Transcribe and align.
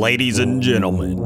Ladies 0.00 0.38
and 0.38 0.62
gentlemen, 0.62 1.18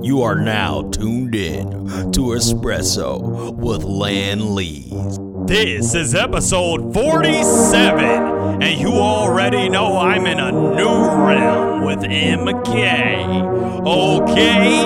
you 0.00 0.22
are 0.22 0.36
now 0.36 0.82
tuned 0.92 1.34
in 1.34 1.68
to 2.12 2.20
Espresso 2.20 3.52
with 3.52 3.82
Lan 3.82 4.54
Lees. 4.54 5.18
This 5.48 5.92
is 5.96 6.14
episode 6.14 6.94
47, 6.94 8.62
and 8.62 8.80
you 8.80 8.90
already 8.92 9.68
know 9.68 9.98
I'm 9.98 10.24
in 10.24 10.38
a 10.38 10.52
new 10.52 11.26
realm 11.26 11.84
with 11.84 11.98
MK. 11.98 13.84
Okay? 13.84 14.82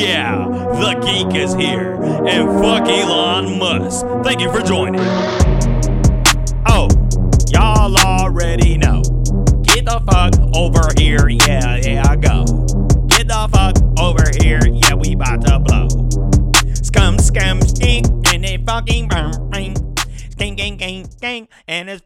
Yeah, 0.00 0.46
the 0.46 0.94
geek 1.04 1.34
is 1.34 1.54
here, 1.54 1.94
and 2.00 2.60
fuck 2.60 2.86
Elon 2.86 3.58
Musk. 3.58 4.06
Thank 4.22 4.40
you 4.40 4.52
for 4.52 4.62
joining. 4.62 5.57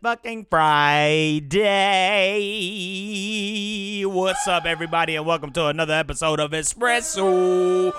Fucking 0.03 0.45
Friday. 0.51 1.55
What's 4.05 4.49
up, 4.49 4.65
everybody, 4.65 5.15
and 5.15 5.25
welcome 5.25 5.53
to 5.53 5.69
another 5.69 5.95
episode 5.95 6.41
of 6.41 6.51
Espresso. 6.51 7.93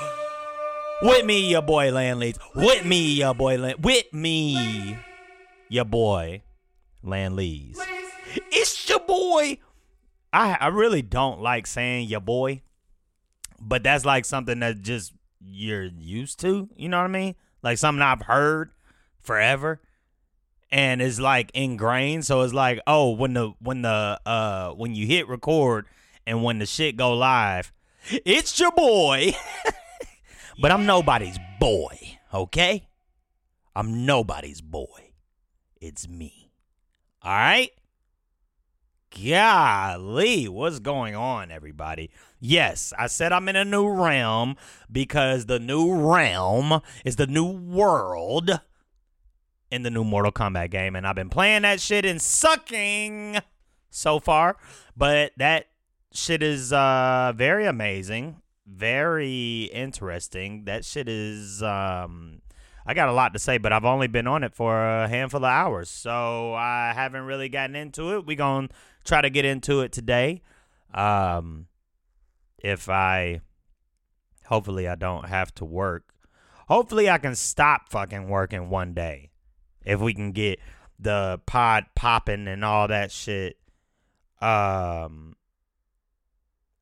With 1.02 1.26
me, 1.26 1.50
your 1.50 1.62
boy 1.62 1.92
Landleads. 1.92 2.40
With 2.56 2.84
me, 2.84 3.14
your 3.14 3.34
boy 3.34 3.58
Land. 3.58 3.86
With 3.86 4.12
me, 4.12 4.98
your 5.70 5.86
boy 5.86 6.44
Landleads. 7.06 7.78
It's 8.52 8.90
your 8.90 9.00
boy. 9.00 9.60
I 10.34 10.58
I 10.60 10.68
really 10.68 11.02
don't 11.04 11.40
like 11.40 11.66
saying 11.66 12.10
your 12.10 12.20
boy, 12.20 12.64
but 13.62 13.82
that's 13.82 14.04
like 14.04 14.26
something 14.26 14.60
that 14.60 14.82
just 14.82 15.14
you're 15.40 15.84
used 15.86 16.42
to. 16.42 16.68
You 16.76 16.90
know 16.90 16.98
what 16.98 17.06
I 17.06 17.08
mean? 17.08 17.36
Like 17.62 17.78
something 17.78 18.02
I've 18.02 18.24
heard 18.24 18.72
forever, 19.22 19.80
and 20.74 21.04
it's 21.04 21.20
like 21.20 21.52
ingrained. 21.54 22.26
So 22.26 22.42
it's 22.42 22.54
like, 22.54 22.82
oh, 22.88 23.12
when 23.12 23.36
the 23.36 23.54
when 23.60 23.84
the 23.84 24.20
uh 24.26 24.72
when 24.72 24.96
you 24.96 25.06
hit 25.06 25.30
record 25.30 25.86
and 26.26 26.44
when 26.44 26.58
the 26.58 26.66
shit 26.66 26.98
go 26.98 27.14
live, 27.14 27.72
it's 28.26 28.60
your 28.60 28.72
boy. 28.72 29.34
but 30.60 30.72
I'm 30.72 30.88
nobody's 30.88 31.38
boy. 31.60 32.18
Okay, 32.34 32.88
I'm 33.76 34.06
nobody's 34.08 34.62
boy. 34.62 35.14
It's 35.80 36.10
me. 36.10 36.52
All 37.22 37.32
right. 37.32 37.70
Golly, 39.12 40.48
what's 40.48 40.80
going 40.80 41.16
on, 41.16 41.52
everybody? 41.52 42.10
Yes, 42.40 42.94
I 42.98 43.06
said 43.06 43.32
I'm 43.32 43.48
in 43.48 43.56
a 43.56 43.64
new 43.64 43.88
realm 43.88 44.56
because 44.92 45.46
the 45.46 45.60
new 45.60 45.94
realm 45.94 46.82
is 47.06 47.18
the 47.18 47.28
new 47.28 47.46
world 47.46 48.60
in 49.74 49.82
the 49.82 49.90
new 49.90 50.04
Mortal 50.04 50.32
Kombat 50.32 50.70
game, 50.70 50.96
and 50.96 51.08
I've 51.08 51.16
been 51.16 51.32
playing 51.32 51.64
that 51.64 51.82
shit 51.82 52.06
and 52.06 52.22
sucking 52.22 53.40
so 53.90 54.20
far, 54.20 54.56
but 54.96 55.32
that 55.38 55.66
shit 56.14 56.44
is 56.44 56.72
uh 56.72 57.34
very 57.36 57.66
amazing, 57.66 58.38
very 58.68 59.64
interesting. 59.74 60.66
That 60.66 60.86
shit 60.86 61.10
is 61.10 61.64
um 61.64 62.42
I 62.86 62.94
got 62.94 63.10
a 63.10 63.14
lot 63.14 63.34
to 63.34 63.40
say, 63.40 63.58
but 63.58 63.74
I've 63.74 63.84
only 63.84 64.08
been 64.08 64.28
on 64.28 64.44
it 64.44 64.54
for 64.54 64.78
a 64.86 65.08
handful 65.08 65.44
of 65.44 65.50
hours, 65.50 65.90
so 65.90 66.54
I 66.54 66.92
haven't 66.94 67.24
really 67.24 67.50
gotten 67.50 67.76
into 67.76 68.16
it. 68.16 68.28
We 68.28 68.36
gonna 68.36 68.70
try 69.04 69.22
to 69.22 69.32
get 69.32 69.44
into 69.44 69.82
it 69.82 69.92
today. 69.92 70.44
Um, 70.94 71.66
if 72.60 72.90
I, 72.90 73.42
hopefully, 74.46 74.88
I 74.88 74.96
don't 74.96 75.30
have 75.30 75.54
to 75.56 75.66
work. 75.66 76.14
Hopefully, 76.68 77.10
I 77.10 77.18
can 77.18 77.36
stop 77.36 77.90
fucking 77.90 78.30
working 78.30 78.70
one 78.70 78.94
day. 78.94 79.32
If 79.86 80.00
we 80.00 80.14
can 80.14 80.32
get 80.32 80.60
the 81.00 81.42
pod 81.46 81.86
popping 81.96 82.48
and 82.48 82.64
all 82.64 82.88
that 82.88 83.12
shit. 83.12 83.58
Um, 84.42 85.36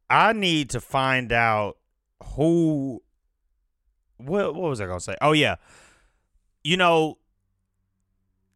I 0.09 0.33
need 0.33 0.69
to 0.71 0.81
find 0.81 1.31
out 1.31 1.77
who. 2.35 3.01
What 4.17 4.53
what 4.53 4.69
was 4.69 4.81
I 4.81 4.85
gonna 4.85 4.99
say? 4.99 5.15
Oh 5.21 5.31
yeah, 5.31 5.55
you 6.63 6.77
know, 6.77 7.17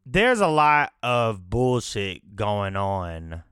there's 0.05 0.39
a 0.39 0.47
lot 0.47 0.93
of 1.01 1.49
bullshit 1.49 2.35
going 2.35 2.75
on 2.75 3.43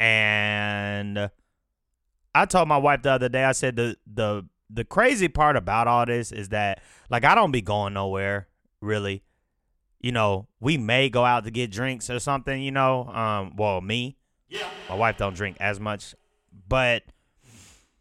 and 0.00 1.30
I 2.34 2.46
told 2.46 2.68
my 2.68 2.76
wife 2.76 3.02
the 3.02 3.12
other 3.12 3.28
day, 3.28 3.44
I 3.44 3.52
said 3.52 3.76
the 3.76 3.96
the 4.06 4.46
the 4.68 4.84
crazy 4.84 5.28
part 5.28 5.56
about 5.56 5.86
all 5.86 6.04
this 6.04 6.32
is 6.32 6.48
that 6.48 6.82
like 7.08 7.24
I 7.24 7.34
don't 7.34 7.52
be 7.52 7.62
going 7.62 7.94
nowhere, 7.94 8.48
really. 8.80 9.22
You 10.04 10.12
know, 10.12 10.48
we 10.60 10.76
may 10.76 11.08
go 11.08 11.24
out 11.24 11.44
to 11.44 11.50
get 11.50 11.70
drinks 11.70 12.10
or 12.10 12.18
something, 12.18 12.60
you 12.60 12.70
know. 12.70 13.06
Um, 13.06 13.56
well, 13.56 13.80
me. 13.80 14.18
Yeah. 14.50 14.68
My 14.90 14.96
wife 14.96 15.16
don't 15.16 15.34
drink 15.34 15.56
as 15.60 15.80
much. 15.80 16.14
But 16.68 17.04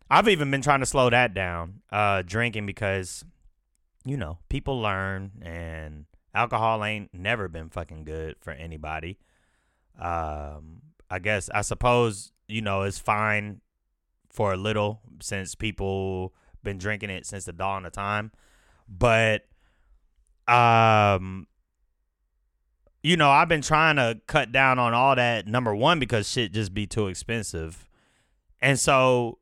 I've 0.10 0.28
even 0.28 0.52
been 0.52 0.62
trying 0.62 0.82
to 0.82 0.86
slow 0.86 1.10
that 1.10 1.34
down, 1.34 1.80
uh, 1.94 2.24
drinking 2.24 2.66
because, 2.66 3.24
you 4.04 4.18
know, 4.18 4.40
people 4.50 4.82
learn 4.82 5.32
and 5.44 6.04
alcohol 6.36 6.84
ain't 6.84 7.14
never 7.14 7.48
been 7.48 7.70
fucking 7.70 8.04
good 8.04 8.36
for 8.42 8.52
anybody. 8.52 9.18
Um, 9.98 10.82
I 11.10 11.20
guess 11.20 11.50
I 11.54 11.62
suppose 11.62 12.34
you 12.50 12.62
know 12.62 12.82
it's 12.82 13.00
fine 13.00 13.62
for 14.30 14.52
a 14.52 14.58
little 14.58 15.00
since 15.22 15.56
people 15.56 16.34
been 16.64 16.80
drinking 16.80 17.12
it 17.12 17.26
since 17.26 17.46
the 17.46 17.54
dawn 17.54 17.86
of 17.86 17.94
time, 17.94 18.34
but 18.90 19.46
um, 20.50 21.48
you 23.04 23.18
know 23.18 23.30
I've 23.30 23.50
been 23.50 23.62
trying 23.62 23.98
to 23.98 24.20
cut 24.28 24.52
down 24.52 24.80
on 24.80 24.94
all 24.94 25.16
that. 25.16 25.48
Number 25.48 25.76
one 25.76 26.00
because 26.00 26.30
shit 26.30 26.52
just 26.52 26.74
be 26.74 26.88
too 26.88 27.08
expensive, 27.08 27.88
and 28.62 28.80
so 28.80 29.40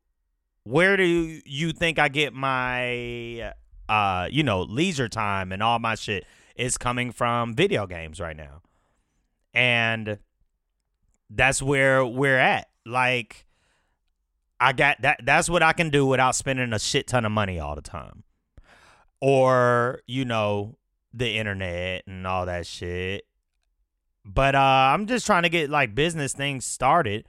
where 0.64 0.98
do 0.98 1.40
you 1.46 1.72
think 1.72 1.98
I 2.00 2.10
get 2.10 2.34
my 2.34 3.54
uh 3.88 4.28
you 4.30 4.44
know 4.44 4.64
leisure 4.64 5.10
time 5.10 5.52
and 5.52 5.64
all 5.64 5.80
my 5.80 5.96
shit 5.96 6.26
is 6.56 6.78
coming 6.78 7.12
from 7.12 7.54
video 7.54 7.88
games 7.88 8.20
right 8.20 8.36
now, 8.36 8.62
and 9.54 10.20
that's 11.30 11.62
where 11.62 12.06
we're 12.06 12.40
at. 12.40 12.68
Like 12.86 13.46
I 14.62 14.74
got 14.74 15.02
that 15.02 15.22
that's 15.24 15.50
what 15.50 15.64
I 15.64 15.74
can 15.74 15.90
do 15.90 16.06
without 16.06 16.36
spending 16.36 16.72
a 16.72 16.80
shit 16.80 17.08
ton 17.08 17.26
of 17.26 17.32
money 17.32 17.60
all 17.60 17.76
the 17.76 17.82
time. 17.82 18.24
Or, 19.20 20.02
you 20.06 20.24
know, 20.24 20.78
the 21.14 21.38
internet 21.38 22.04
and 22.08 22.26
all 22.26 22.46
that 22.46 22.68
shit. 22.68 23.26
But 24.26 24.56
uh 24.56 24.60
I'm 24.60 25.08
just 25.08 25.26
trying 25.26 25.44
to 25.44 25.50
get 25.50 25.70
like 25.70 25.96
business 25.96 26.34
things 26.34 26.66
started 26.66 27.26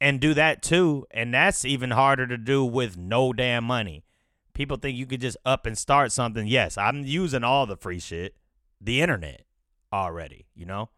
and 0.00 0.20
do 0.20 0.34
that 0.34 0.62
too, 0.62 1.06
and 1.10 1.34
that's 1.34 1.64
even 1.64 1.90
harder 1.90 2.26
to 2.26 2.38
do 2.38 2.64
with 2.64 2.96
no 2.96 3.32
damn 3.32 3.64
money. 3.64 4.04
People 4.54 4.76
think 4.76 4.96
you 4.96 5.06
could 5.06 5.20
just 5.20 5.36
up 5.44 5.66
and 5.66 5.76
start 5.76 6.12
something. 6.12 6.46
Yes, 6.46 6.78
I'm 6.78 7.04
using 7.04 7.44
all 7.44 7.66
the 7.66 7.76
free 7.76 7.98
shit, 7.98 8.36
the 8.80 9.00
internet 9.00 9.44
already, 9.92 10.46
you 10.54 10.66
know? 10.66 10.90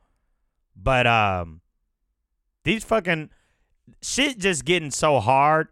But 0.77 1.07
um 1.07 1.61
these 2.65 2.85
fucking 2.85 3.31
shit 4.01 4.39
just 4.39 4.65
getting 4.65 4.91
so 4.91 5.19
hard 5.19 5.69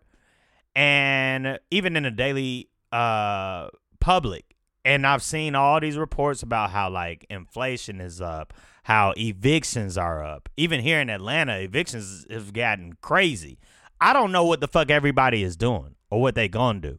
and 0.75 1.59
even 1.71 1.97
in 1.97 2.03
the 2.03 2.11
daily 2.11 2.69
uh 2.93 3.69
public 4.01 4.57
and 4.85 5.07
I've 5.07 5.23
seen 5.23 5.55
all 5.55 5.81
these 5.81 5.97
reports 5.99 6.43
about 6.43 6.71
how 6.71 6.91
like 6.91 7.27
inflation 7.29 8.01
is 8.01 8.21
up, 8.21 8.53
how 8.85 9.13
evictions 9.17 9.99
are 9.99 10.25
up. 10.25 10.49
Even 10.57 10.81
here 10.81 11.01
in 11.01 11.11
Atlanta, 11.11 11.59
evictions 11.59 12.27
have 12.31 12.53
gotten 12.53 12.95
crazy. 13.01 13.59
I 14.01 14.13
don't 14.13 14.33
know 14.33 14.45
what 14.45 14.61
the 14.61 14.69
fuck 14.69 14.91
everybody 14.91 15.43
is 15.43 15.57
doing 15.57 15.95
or 16.11 16.21
what 16.21 16.35
they 16.35 16.49
gonna 16.49 16.81
do. 16.81 16.99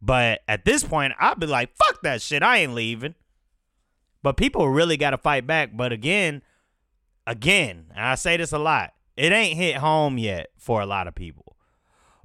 But 0.00 0.40
at 0.48 0.64
this 0.64 0.82
point, 0.82 1.12
I'd 1.20 1.38
be 1.38 1.46
like, 1.46 1.76
fuck 1.76 2.02
that 2.02 2.20
shit. 2.20 2.42
I 2.42 2.58
ain't 2.58 2.74
leaving. 2.74 3.14
But 4.22 4.36
people 4.36 4.68
really 4.68 4.96
got 4.96 5.10
to 5.10 5.18
fight 5.18 5.46
back. 5.46 5.70
But 5.74 5.92
again, 5.92 6.42
again, 7.26 7.86
I 7.96 8.16
say 8.16 8.36
this 8.36 8.52
a 8.52 8.58
lot, 8.58 8.92
it 9.16 9.32
ain't 9.32 9.56
hit 9.56 9.76
home 9.76 10.18
yet 10.18 10.50
for 10.58 10.80
a 10.80 10.86
lot 10.86 11.06
of 11.06 11.14
people. 11.14 11.56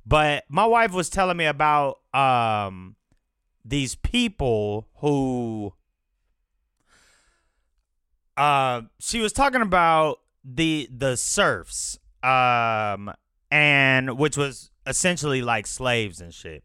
But 0.05 0.45
my 0.49 0.65
wife 0.65 0.93
was 0.93 1.09
telling 1.09 1.37
me 1.37 1.45
about 1.45 1.99
um 2.13 2.95
these 3.65 3.95
people 3.95 4.87
who 4.95 5.73
uh 8.37 8.81
she 8.99 9.19
was 9.19 9.33
talking 9.33 9.61
about 9.61 10.19
the 10.43 10.87
the 10.95 11.17
serfs 11.17 11.99
um 12.23 13.11
and 13.51 14.17
which 14.17 14.37
was 14.37 14.71
essentially 14.85 15.41
like 15.41 15.67
slaves 15.67 16.21
and 16.21 16.33
shit. 16.33 16.63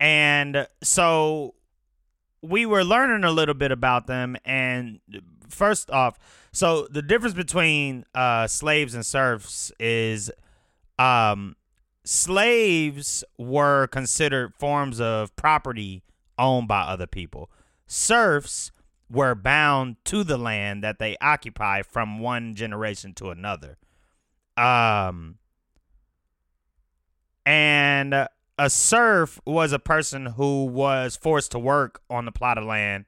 And 0.00 0.66
so 0.82 1.54
we 2.42 2.66
were 2.66 2.82
learning 2.82 3.24
a 3.24 3.30
little 3.30 3.54
bit 3.54 3.70
about 3.70 4.06
them 4.06 4.36
and 4.44 5.00
first 5.48 5.90
off 5.90 6.18
so 6.52 6.86
the 6.90 7.00
difference 7.02 7.34
between 7.34 8.04
uh, 8.14 8.46
slaves 8.46 8.94
and 8.94 9.04
serfs 9.04 9.72
is 9.80 10.30
um, 10.98 11.56
slaves 12.04 13.24
were 13.38 13.86
considered 13.86 14.52
forms 14.58 15.00
of 15.00 15.34
property 15.34 16.02
owned 16.38 16.68
by 16.68 16.82
other 16.82 17.06
people. 17.06 17.50
Serfs 17.86 18.70
were 19.12 19.34
bound 19.34 19.96
to 20.06 20.24
the 20.24 20.38
land 20.38 20.82
that 20.82 20.98
they 20.98 21.16
occupy 21.20 21.82
from 21.82 22.18
one 22.18 22.54
generation 22.54 23.12
to 23.14 23.30
another. 23.30 23.76
Um, 24.56 25.38
and 27.44 28.28
a 28.58 28.70
serf 28.70 29.40
was 29.44 29.72
a 29.72 29.78
person 29.78 30.26
who 30.26 30.64
was 30.64 31.16
forced 31.16 31.52
to 31.52 31.58
work 31.58 32.00
on 32.08 32.24
the 32.24 32.32
plot 32.32 32.58
of 32.58 32.64
land. 32.64 33.06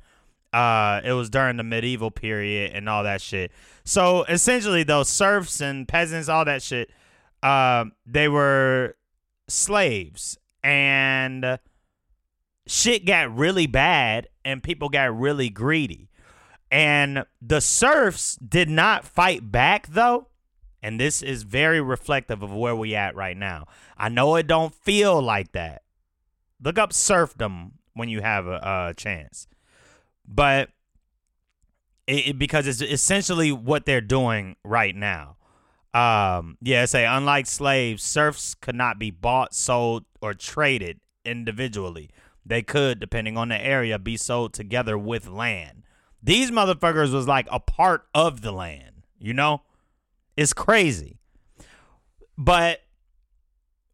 Uh, 0.52 1.00
it 1.04 1.12
was 1.12 1.30
during 1.30 1.56
the 1.56 1.64
medieval 1.64 2.10
period 2.10 2.72
and 2.74 2.88
all 2.88 3.02
that 3.02 3.20
shit. 3.20 3.50
So 3.84 4.24
essentially, 4.24 4.82
those 4.84 5.08
serfs 5.08 5.60
and 5.60 5.88
peasants, 5.88 6.28
all 6.28 6.44
that 6.44 6.62
shit, 6.62 6.90
uh, 7.42 7.86
they 8.06 8.28
were 8.28 8.96
slaves, 9.48 10.38
and 10.62 11.58
shit 12.66 13.06
got 13.06 13.34
really 13.34 13.66
bad, 13.66 14.28
and 14.44 14.62
people 14.62 14.88
got 14.88 15.16
really 15.16 15.48
greedy. 15.50 16.10
And 16.70 17.24
the 17.40 17.60
serfs 17.60 18.36
did 18.36 18.68
not 18.68 19.04
fight 19.04 19.52
back 19.52 19.86
though. 19.88 20.28
And 20.82 21.00
this 21.00 21.22
is 21.22 21.44
very 21.44 21.80
reflective 21.80 22.42
of 22.42 22.52
where 22.52 22.76
we 22.76 22.94
at 22.94 23.16
right 23.16 23.36
now. 23.36 23.66
I 23.96 24.10
know 24.10 24.34
it 24.36 24.46
don't 24.46 24.74
feel 24.74 25.22
like 25.22 25.52
that. 25.52 25.82
Look 26.62 26.78
up 26.78 26.92
serfdom 26.92 27.78
when 27.94 28.08
you 28.08 28.20
have 28.20 28.46
a, 28.46 28.88
a 28.90 28.94
chance. 28.94 29.46
But 30.26 30.68
it, 32.06 32.28
it, 32.28 32.38
because 32.38 32.66
it's 32.66 32.82
essentially 32.82 33.50
what 33.50 33.86
they're 33.86 34.00
doing 34.02 34.56
right 34.62 34.94
now. 34.94 35.36
Um, 35.94 36.58
yeah, 36.60 36.84
say 36.86 37.06
unlike 37.06 37.46
slaves, 37.46 38.02
serfs 38.02 38.54
could 38.54 38.74
not 38.74 38.98
be 38.98 39.10
bought, 39.10 39.54
sold, 39.54 40.04
or 40.20 40.34
traded 40.34 41.00
individually. 41.24 42.10
They 42.46 42.62
could, 42.62 43.00
depending 43.00 43.36
on 43.36 43.48
the 43.48 43.60
area, 43.60 43.98
be 43.98 44.16
sold 44.16 44.52
together 44.52 44.98
with 44.98 45.26
land. 45.26 45.82
These 46.22 46.50
motherfuckers 46.50 47.12
was 47.12 47.26
like 47.26 47.46
a 47.50 47.60
part 47.60 48.06
of 48.14 48.40
the 48.40 48.52
land, 48.52 49.02
you 49.18 49.34
know? 49.34 49.62
It's 50.36 50.52
crazy. 50.52 51.18
But 52.36 52.80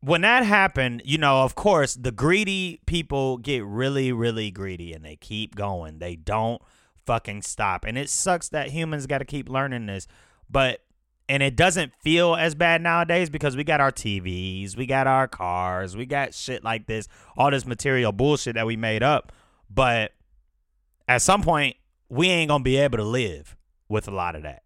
when 0.01 0.23
that 0.23 0.45
happened, 0.45 1.03
you 1.05 1.19
know, 1.19 1.43
of 1.43 1.55
course, 1.55 1.95
the 1.95 2.13
greedy 2.13 2.81
people 2.87 3.37
get 3.37 3.65
really, 3.65 4.13
really 4.13 4.51
greedy 4.51 4.93
and 4.93 5.05
they 5.05 5.17
keep 5.17 5.55
going. 5.55 5.99
They 5.99 6.17
don't 6.17 6.63
fucking 7.05 7.43
stop. 7.43 7.85
And 7.85 7.99
it 7.99 8.09
sucks 8.09 8.49
that 8.49 8.71
humans 8.71 9.07
got 9.07 9.19
to 9.19 9.25
keep 9.25 9.49
learning 9.49 9.87
this. 9.87 10.07
But, 10.49 10.81
and 11.31 11.43
it 11.45 11.55
doesn't 11.55 11.95
feel 11.95 12.35
as 12.35 12.57
bad 12.57 12.83
nowadays 12.83 13.31
because 13.31 13.57
we 13.57 13.63
got 13.63 13.81
our 13.81 13.93
TVs, 13.93 14.77
we 14.77 14.85
got 14.85 15.07
our 15.07 15.29
cars, 15.29 15.97
we 15.97 16.05
got 16.05 16.35
shit 16.35 16.65
like 16.65 16.89
this, 16.89 17.07
all 17.37 17.53
this 17.53 17.65
material 17.65 18.11
bullshit 18.11 18.57
that 18.57 18.67
we 18.67 18.77
made 18.77 19.05
up. 19.05 19.31
But 19.73 20.11
at 21.07 21.23
some 21.23 21.45
point, 21.45 21.77
we 22.09 22.29
ain't 22.29 22.49
gonna 22.49 22.65
be 22.65 22.77
able 22.79 22.99
to 22.99 23.05
live 23.05 23.57
with 23.89 24.09
a 24.09 24.11
lot 24.11 24.35
of 24.35 24.43
that, 24.43 24.65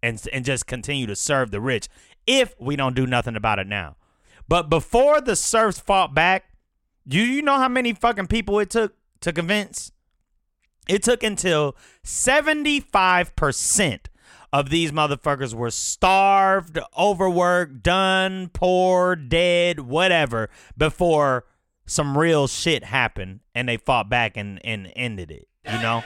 and 0.00 0.22
and 0.32 0.44
just 0.44 0.68
continue 0.68 1.06
to 1.06 1.16
serve 1.16 1.50
the 1.50 1.60
rich 1.60 1.88
if 2.28 2.54
we 2.60 2.76
don't 2.76 2.94
do 2.94 3.04
nothing 3.04 3.34
about 3.34 3.58
it 3.58 3.66
now. 3.66 3.96
But 4.46 4.70
before 4.70 5.20
the 5.20 5.34
serfs 5.34 5.80
fought 5.80 6.14
back, 6.14 6.44
do 7.08 7.18
you 7.18 7.42
know 7.42 7.56
how 7.56 7.68
many 7.68 7.92
fucking 7.92 8.28
people 8.28 8.60
it 8.60 8.70
took 8.70 8.94
to 9.22 9.32
convince? 9.32 9.90
It 10.88 11.02
took 11.02 11.24
until 11.24 11.74
75% 12.04 13.98
of 14.52 14.70
these 14.70 14.92
motherfuckers 14.92 15.54
were 15.54 15.70
starved, 15.70 16.78
overworked, 16.98 17.82
done, 17.82 18.50
poor, 18.52 19.16
dead, 19.16 19.80
whatever, 19.80 20.50
before 20.76 21.44
some 21.86 22.16
real 22.16 22.46
shit 22.46 22.84
happened 22.84 23.40
and 23.54 23.68
they 23.68 23.76
fought 23.76 24.08
back 24.08 24.36
and, 24.36 24.60
and 24.64 24.92
ended 24.94 25.30
it, 25.30 25.48
you 25.64 25.78
know? 25.80 26.02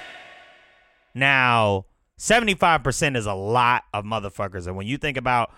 Now, 1.14 1.86
75% 2.18 3.16
is 3.16 3.26
a 3.26 3.34
lot 3.34 3.84
of 3.92 4.04
motherfuckers. 4.04 4.66
And 4.66 4.76
when 4.76 4.86
you 4.86 4.98
think 4.98 5.16
about 5.16 5.52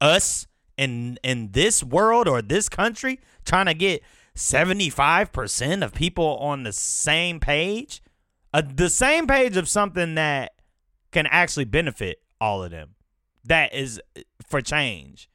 us 0.00 0.46
in 0.76 1.18
in 1.22 1.52
this 1.52 1.82
world 1.82 2.26
or 2.26 2.42
this 2.42 2.68
country 2.68 3.20
trying 3.44 3.66
to 3.66 3.74
get 3.74 4.02
75% 4.36 5.84
of 5.84 5.94
people 5.94 6.36
on 6.38 6.62
the 6.62 6.72
same 6.72 7.38
page, 7.38 8.02
uh, 8.54 8.62
the 8.62 8.88
same 8.88 9.26
page 9.26 9.56
of 9.56 9.68
something 9.68 10.14
that 10.14 10.52
can 11.12 11.26
actually 11.26 11.64
benefit 11.66 12.20
all 12.40 12.64
of 12.64 12.70
them. 12.70 12.94
That 13.44 13.74
is 13.74 14.00
for 14.48 14.60
change 14.60 15.28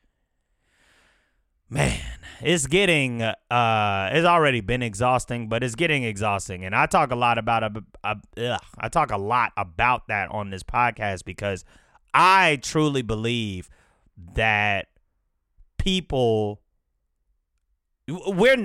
man 1.70 2.00
it's 2.42 2.68
getting 2.68 3.22
uh 3.22 4.10
it's 4.14 4.26
already 4.26 4.62
been 4.62 4.82
exhausting 4.82 5.50
but 5.50 5.64
it's 5.64 5.76
getting 5.76 6.04
exhausting 6.04 6.64
and 6.64 6.76
i 6.76 6.86
talk 6.86 7.12
a 7.12 7.16
lot 7.16 7.38
about 7.38 7.64
uh, 8.04 8.16
uh, 8.38 8.58
i 8.78 8.88
talk 8.88 9.12
a 9.12 9.18
lot 9.18 9.52
about 9.58 10.08
that 10.08 10.30
on 10.32 10.50
this 10.50 10.64
podcast 10.64 11.26
because 11.26 11.66
i 12.14 12.58
truly 12.62 13.02
believe 13.02 13.70
that 14.34 14.88
people 15.78 16.62
we're 18.08 18.56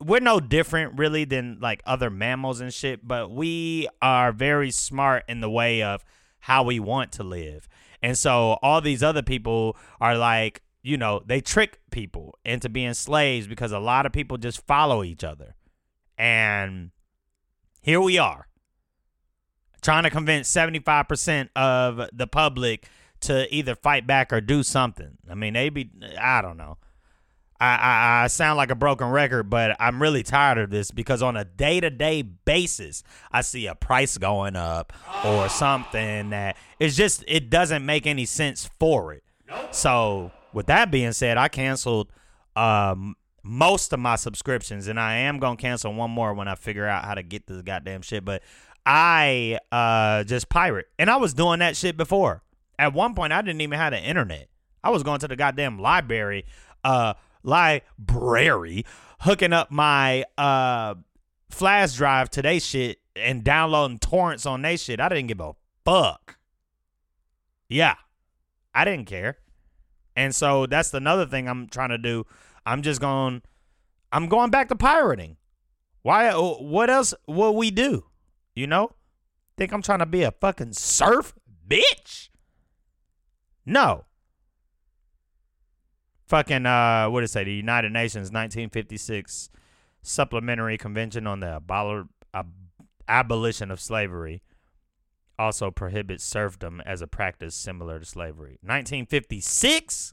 we're 0.00 0.20
no 0.20 0.40
different 0.40 0.98
really 0.98 1.24
than 1.24 1.58
like 1.60 1.80
other 1.86 2.10
mammals 2.10 2.60
and 2.60 2.74
shit 2.74 3.06
but 3.06 3.30
we 3.30 3.86
are 4.02 4.32
very 4.32 4.72
smart 4.72 5.22
in 5.28 5.40
the 5.40 5.50
way 5.50 5.82
of 5.82 6.04
how 6.40 6.62
we 6.62 6.78
want 6.80 7.12
to 7.12 7.22
live 7.22 7.68
and 8.02 8.16
so 8.16 8.58
all 8.62 8.80
these 8.80 9.02
other 9.02 9.22
people 9.22 9.76
are 10.00 10.16
like 10.16 10.62
you 10.82 10.96
know, 10.96 11.20
they 11.26 11.40
trick 11.40 11.80
people 11.90 12.38
into 12.44 12.68
being 12.68 12.94
slaves 12.94 13.46
because 13.46 13.72
a 13.72 13.78
lot 13.78 14.06
of 14.06 14.12
people 14.12 14.38
just 14.38 14.66
follow 14.66 15.04
each 15.04 15.24
other. 15.24 15.54
And 16.16 16.92
here 17.82 18.00
we 18.00 18.16
are 18.16 18.48
trying 19.82 20.04
to 20.04 20.10
convince 20.10 20.50
75% 20.50 21.50
of 21.54 22.08
the 22.12 22.26
public 22.26 22.88
to 23.20 23.52
either 23.54 23.74
fight 23.74 24.06
back 24.06 24.32
or 24.32 24.40
do 24.40 24.62
something. 24.62 25.18
I 25.30 25.34
mean, 25.34 25.54
they 25.54 25.68
be, 25.68 25.90
I 26.18 26.40
don't 26.40 26.56
know. 26.56 26.78
I, 27.60 27.76
I, 27.76 28.24
I 28.24 28.26
sound 28.28 28.56
like 28.56 28.70
a 28.70 28.74
broken 28.74 29.08
record, 29.08 29.50
but 29.50 29.76
I'm 29.80 30.00
really 30.00 30.22
tired 30.22 30.58
of 30.58 30.70
this 30.70 30.90
because 30.90 31.22
on 31.22 31.36
a 31.36 31.44
day 31.44 31.80
to 31.80 31.90
day 31.90 32.22
basis, 32.22 33.02
I 33.32 33.40
see 33.40 33.66
a 33.66 33.74
price 33.74 34.16
going 34.18 34.56
up 34.56 34.92
or 35.24 35.48
something 35.48 36.30
that 36.30 36.56
it's 36.78 36.96
just, 36.96 37.24
it 37.26 37.50
doesn't 37.50 37.84
make 37.84 38.06
any 38.06 38.26
sense 38.26 38.70
for 38.78 39.12
it. 39.12 39.24
So 39.70 40.30
with 40.52 40.66
that 40.66 40.90
being 40.90 41.12
said, 41.12 41.36
I 41.36 41.48
canceled 41.48 42.12
um, 42.54 43.16
most 43.42 43.92
of 43.92 44.00
my 44.00 44.16
subscriptions, 44.16 44.88
and 44.88 44.98
I 45.00 45.14
am 45.14 45.38
gonna 45.38 45.56
cancel 45.56 45.92
one 45.94 46.10
more 46.10 46.34
when 46.34 46.48
I 46.48 46.54
figure 46.54 46.86
out 46.86 47.04
how 47.04 47.14
to 47.14 47.22
get 47.22 47.46
this 47.46 47.62
goddamn 47.62 48.02
shit. 48.02 48.24
But 48.24 48.42
I 48.84 49.58
uh, 49.72 50.24
just 50.24 50.48
pirate, 50.48 50.86
and 50.98 51.10
I 51.10 51.16
was 51.16 51.34
doing 51.34 51.60
that 51.60 51.76
shit 51.76 51.96
before. 51.96 52.42
At 52.78 52.92
one 52.92 53.14
point, 53.14 53.32
I 53.32 53.42
didn't 53.42 53.60
even 53.60 53.78
have 53.78 53.92
the 53.92 54.00
internet. 54.00 54.48
I 54.82 54.90
was 54.90 55.02
going 55.02 55.20
to 55.20 55.28
the 55.28 55.36
goddamn 55.36 55.78
library, 55.78 56.44
uh, 56.84 57.14
library, 57.42 58.84
hooking 59.20 59.52
up 59.52 59.70
my 59.70 60.24
uh 60.36 60.94
flash 61.50 61.94
drive 61.94 62.30
to 62.30 62.42
they 62.42 62.58
shit 62.58 62.98
and 63.16 63.42
downloading 63.42 63.98
torrents 63.98 64.46
on 64.46 64.62
they 64.62 64.76
shit. 64.76 65.00
I 65.00 65.08
didn't 65.08 65.26
give 65.28 65.40
a 65.40 65.52
fuck. 65.84 66.38
Yeah, 67.68 67.96
I 68.74 68.84
didn't 68.84 69.06
care. 69.06 69.38
And 70.16 70.34
so 70.34 70.66
that's 70.66 70.92
another 70.94 71.26
thing 71.26 71.48
I'm 71.48 71.68
trying 71.68 71.90
to 71.90 71.98
do. 71.98 72.26
I'm 72.66 72.82
just 72.82 73.00
going 73.00 73.42
I'm 74.12 74.28
going 74.28 74.50
back 74.50 74.68
to 74.68 74.76
pirating. 74.76 75.36
Why 76.02 76.32
what 76.32 76.90
else 76.90 77.14
will 77.26 77.54
we 77.54 77.70
do? 77.70 78.04
You 78.54 78.66
know? 78.66 78.92
Think 79.56 79.72
I'm 79.72 79.82
trying 79.82 79.98
to 79.98 80.06
be 80.06 80.22
a 80.22 80.30
fucking 80.30 80.72
serf 80.72 81.34
bitch? 81.66 82.28
No. 83.66 84.04
Fucking 86.28 86.66
uh 86.66 87.08
what 87.08 87.20
did 87.20 87.26
it 87.26 87.32
say? 87.32 87.44
The 87.44 87.52
United 87.52 87.92
Nations 87.92 88.26
1956 88.26 89.50
Supplementary 90.02 90.78
Convention 90.78 91.26
on 91.26 91.40
the 91.40 91.60
abol- 91.60 92.08
ab- 92.34 92.52
Abolition 93.08 93.70
of 93.70 93.80
Slavery 93.80 94.42
also 95.38 95.70
prohibits 95.70 96.24
serfdom 96.24 96.82
as 96.84 97.00
a 97.00 97.06
practice 97.06 97.54
similar 97.54 97.98
to 97.98 98.04
slavery. 98.04 98.58
1956. 98.62 100.12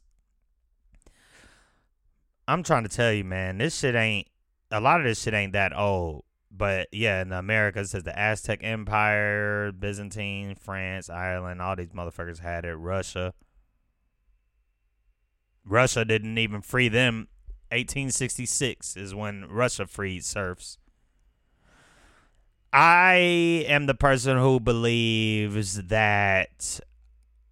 I'm 2.47 2.63
trying 2.63 2.83
to 2.83 2.89
tell 2.89 3.11
you, 3.11 3.23
man, 3.23 3.57
this 3.57 3.77
shit 3.77 3.95
ain't 3.95 4.27
a 4.71 4.79
lot 4.79 5.01
of 5.01 5.05
this 5.05 5.21
shit 5.21 5.33
ain't 5.33 5.53
that 5.53 5.75
old. 5.75 6.23
But 6.51 6.87
yeah, 6.93 7.21
in 7.21 7.33
America, 7.33 7.81
it 7.81 7.89
says 7.89 8.03
the 8.03 8.17
Aztec 8.17 8.59
Empire, 8.61 9.73
Byzantine, 9.73 10.55
France, 10.55 11.09
Ireland, 11.09 11.61
all 11.61 11.75
these 11.75 11.89
motherfuckers 11.89 12.39
had 12.39 12.63
it. 12.63 12.75
Russia. 12.75 13.33
Russia 15.65 16.05
didn't 16.05 16.37
even 16.37 16.61
free 16.61 16.89
them. 16.89 17.27
1866 17.71 18.95
is 18.95 19.15
when 19.15 19.45
Russia 19.49 19.87
freed 19.87 20.23
serfs. 20.23 20.77
I 22.71 23.65
am 23.67 23.85
the 23.85 23.95
person 23.95 24.37
who 24.37 24.59
believes 24.59 25.83
that, 25.83 26.79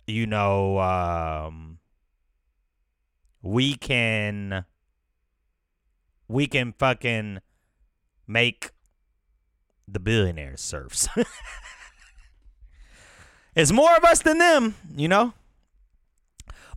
you 0.05 0.27
know, 0.27 0.79
um, 0.79 1.79
we 3.41 3.75
can 3.75 4.65
we 6.27 6.47
can 6.47 6.73
fucking 6.73 7.39
make 8.27 8.71
the 9.87 9.99
billionaires 9.99 10.61
serfs. 10.61 11.07
it's 13.55 13.71
more 13.71 13.95
of 13.95 14.03
us 14.03 14.21
than 14.21 14.39
them, 14.39 14.75
you 14.95 15.07
know? 15.07 15.33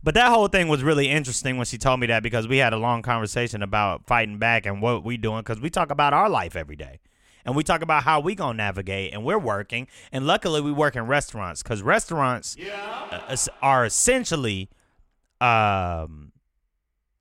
But 0.03 0.13
that 0.13 0.29
whole 0.29 0.47
thing 0.47 0.67
was 0.67 0.83
really 0.83 1.09
interesting 1.09 1.57
when 1.57 1.65
she 1.65 1.77
told 1.77 1.99
me 1.99 2.07
that 2.07 2.23
because 2.23 2.47
we 2.47 2.57
had 2.57 2.73
a 2.73 2.77
long 2.77 3.01
conversation 3.01 3.61
about 3.61 4.05
fighting 4.05 4.37
back 4.37 4.65
and 4.65 4.81
what 4.81 5.03
we 5.03 5.17
doing 5.17 5.39
because 5.39 5.59
we 5.59 5.69
talk 5.69 5.91
about 5.91 6.13
our 6.13 6.29
life 6.29 6.55
every 6.55 6.75
day. 6.75 6.99
And 7.45 7.55
we 7.55 7.63
talk 7.63 7.81
about 7.81 8.03
how 8.03 8.19
we 8.19 8.35
gonna 8.35 8.57
navigate 8.57 9.13
and 9.13 9.23
we're 9.23 9.39
working. 9.39 9.87
And 10.11 10.27
luckily 10.27 10.59
we 10.61 10.71
work 10.71 10.95
in 10.95 11.07
restaurants 11.07 11.63
because 11.63 11.81
restaurants 11.81 12.57
yeah. 12.59 13.35
are 13.61 13.85
essentially 13.85 14.69
um 15.39 16.31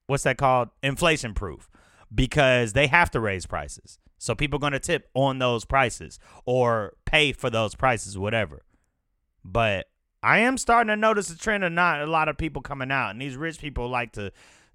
what's 0.06 0.24
that 0.24 0.36
called? 0.36 0.70
Inflation 0.82 1.34
proof 1.34 1.68
because 2.14 2.72
they 2.72 2.86
have 2.86 3.10
to 3.12 3.20
raise 3.20 3.46
prices. 3.46 3.98
So 4.18 4.34
people 4.34 4.58
going 4.58 4.72
to 4.72 4.80
tip 4.80 5.08
on 5.14 5.38
those 5.38 5.64
prices 5.64 6.18
or 6.44 6.94
pay 7.04 7.32
for 7.32 7.50
those 7.50 7.74
prices, 7.74 8.16
whatever. 8.16 8.62
But 9.44 9.86
I 10.22 10.38
am 10.38 10.58
starting 10.58 10.88
to 10.88 10.96
notice 10.96 11.30
a 11.30 11.38
trend 11.38 11.64
of 11.64 11.72
not 11.72 12.00
a 12.00 12.06
lot 12.06 12.28
of 12.28 12.36
people 12.36 12.62
coming 12.62 12.90
out, 12.90 13.10
and 13.10 13.20
these 13.20 13.36
rich 13.36 13.60
people 13.60 13.88
like 13.88 14.12
to 14.12 14.32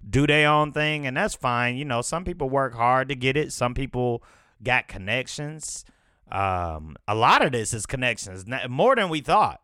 do 0.08 0.26
their 0.26 0.48
own 0.48 0.72
thing, 0.72 1.06
and 1.06 1.16
that's 1.16 1.34
fine. 1.34 1.76
You 1.76 1.84
know, 1.84 2.02
some 2.02 2.24
people 2.24 2.48
work 2.48 2.74
hard 2.74 3.08
to 3.08 3.14
get 3.14 3.36
it. 3.36 3.52
Some 3.52 3.74
people 3.74 4.22
got 4.62 4.88
connections. 4.88 5.84
Um, 6.30 6.96
a 7.06 7.14
lot 7.14 7.44
of 7.44 7.52
this 7.52 7.74
is 7.74 7.86
connections, 7.86 8.44
more 8.68 8.96
than 8.96 9.08
we 9.08 9.20
thought. 9.20 9.60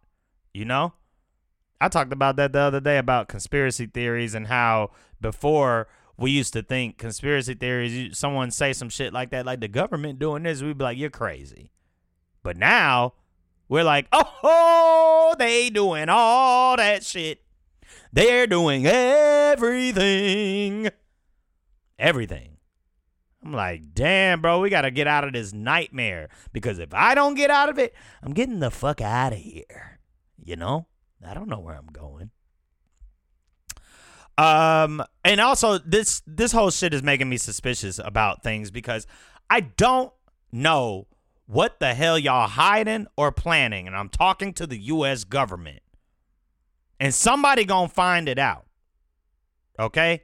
You 0.53 0.65
know, 0.65 0.93
I 1.81 1.89
talked 1.89 2.13
about 2.13 2.37
that 2.37 2.53
the 2.53 2.61
other 2.61 2.81
day 2.81 2.99
about 2.99 3.29
conspiracy 3.29 3.87
theories 3.87 4.35
and 4.35 4.49
how 4.49 4.91
before 5.21 5.89
we 6.17 6.33
used 6.33 6.53
to 6.55 6.63
think 6.63 6.99
conspiracy 6.99 7.55
theories, 7.55 8.19
someone 8.19 8.51
say 8.51 8.73
some 8.73 8.89
shit 8.89 9.13
like 9.13 9.31
that, 9.31 9.47
like 9.47 9.61
the 9.61 9.69
government 9.69 10.19
doing 10.19 10.43
this, 10.43 10.61
we'd 10.61 10.77
be 10.77 10.85
like, 10.85 10.99
you're 10.99 11.11
crazy. 11.11 11.71
But 12.43 12.57
now 12.57 13.15
we're 13.69 13.85
like, 13.85 14.07
oh, 14.13 15.35
they 15.39 15.71
doing 15.71 16.09
all 16.09 16.77
that 16.77 17.05
shit. 17.05 17.43
They're 18.13 18.47
doing 18.47 18.87
everything. 18.87 20.09
Everything. 21.99 22.57
I'm 23.45 23.53
like, 23.53 23.95
damn, 23.95 24.41
bro, 24.41 24.61
we 24.61 24.71
got 24.71 24.83
to 24.83 24.91
get 24.91 25.07
out 25.07 25.25
of 25.25 25.33
this 25.33 25.53
nightmare 25.53 26.29
because 26.53 26.79
if 26.79 26.93
I 26.93 27.15
don't 27.15 27.35
get 27.35 27.51
out 27.51 27.69
of 27.69 27.79
it, 27.79 27.95
I'm 28.23 28.33
getting 28.33 28.61
the 28.61 28.71
fuck 28.71 29.01
out 29.01 29.33
of 29.33 29.39
here. 29.39 30.01
You 30.43 30.57
know? 30.57 30.87
I 31.27 31.35
don't 31.35 31.49
know 31.49 31.59
where 31.61 31.75
I'm 31.75 31.89
going. 31.93 32.31
Um, 34.37 35.03
and 35.25 35.41
also 35.41 35.79
this 35.79 36.23
this 36.25 36.53
whole 36.53 36.71
shit 36.71 36.95
is 36.95 37.03
making 37.03 37.29
me 37.29 37.39
suspicious 37.39 37.99
about 37.99 38.45
things 38.45 38.71
because 38.71 39.05
I 39.51 39.61
don't 39.61 40.13
know 40.53 41.09
what 41.49 41.81
the 41.81 41.95
hell 41.95 42.19
y'all 42.19 42.47
hiding 42.47 43.07
or 43.17 43.33
planning, 43.33 43.87
and 43.87 43.97
I'm 43.97 44.11
talking 44.11 44.53
to 44.55 44.67
the 44.67 44.79
U.S. 44.79 45.25
government, 45.25 45.81
and 47.01 47.15
somebody 47.15 47.65
gonna 47.65 47.89
find 47.89 48.29
it 48.29 48.39
out. 48.39 48.67
Okay, 49.79 50.23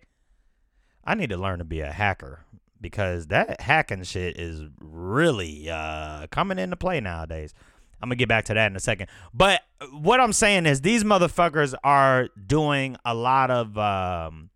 I 1.02 1.14
need 1.14 1.30
to 1.30 1.38
learn 1.38 1.58
to 1.60 1.64
be 1.64 1.80
a 1.80 1.90
hacker 1.90 2.44
because 2.78 3.28
that 3.28 3.62
hacking 3.62 4.02
shit 4.02 4.38
is 4.38 4.62
really 4.78 5.70
uh, 5.70 6.26
coming 6.26 6.58
into 6.58 6.76
play 6.76 7.00
nowadays. 7.00 7.54
I'm 8.02 8.08
gonna 8.08 8.16
get 8.16 8.28
back 8.28 8.44
to 8.46 8.54
that 8.54 8.70
in 8.70 8.76
a 8.76 8.80
second. 8.80 9.08
But 9.32 9.62
what 9.92 10.20
I'm 10.20 10.34
saying 10.34 10.66
is 10.66 10.82
these 10.82 11.04
motherfuckers 11.04 11.74
are 11.82 12.28
doing 12.46 12.96
a 13.02 13.14
lot 13.14 13.50
of 13.50 13.78
um, 13.78 14.50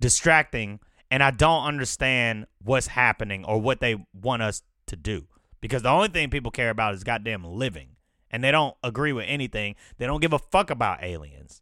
distracting, 0.00 0.80
and 1.10 1.22
I 1.22 1.30
don't 1.30 1.64
understand 1.64 2.44
what's 2.62 2.88
happening 2.88 3.46
or 3.46 3.58
what 3.58 3.80
they 3.80 3.96
want 4.12 4.42
us 4.42 4.62
to 4.88 4.96
do. 4.96 5.26
Because 5.60 5.82
the 5.82 5.90
only 5.90 6.08
thing 6.08 6.30
people 6.30 6.50
care 6.50 6.70
about 6.70 6.94
is 6.94 7.04
goddamn 7.04 7.44
living. 7.44 7.96
And 8.30 8.44
they 8.44 8.50
don't 8.50 8.76
agree 8.82 9.12
with 9.12 9.26
anything. 9.28 9.74
They 9.98 10.06
don't 10.06 10.20
give 10.20 10.32
a 10.32 10.38
fuck 10.38 10.70
about 10.70 11.02
aliens. 11.02 11.60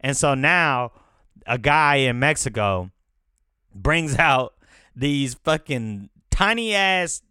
And 0.00 0.16
so 0.16 0.34
now 0.34 0.92
a 1.46 1.58
guy 1.58 1.96
in 1.96 2.18
Mexico 2.18 2.90
brings 3.74 4.16
out 4.18 4.54
these 4.94 5.34
fucking 5.34 6.10
tiny 6.30 6.74
ass 6.74 7.22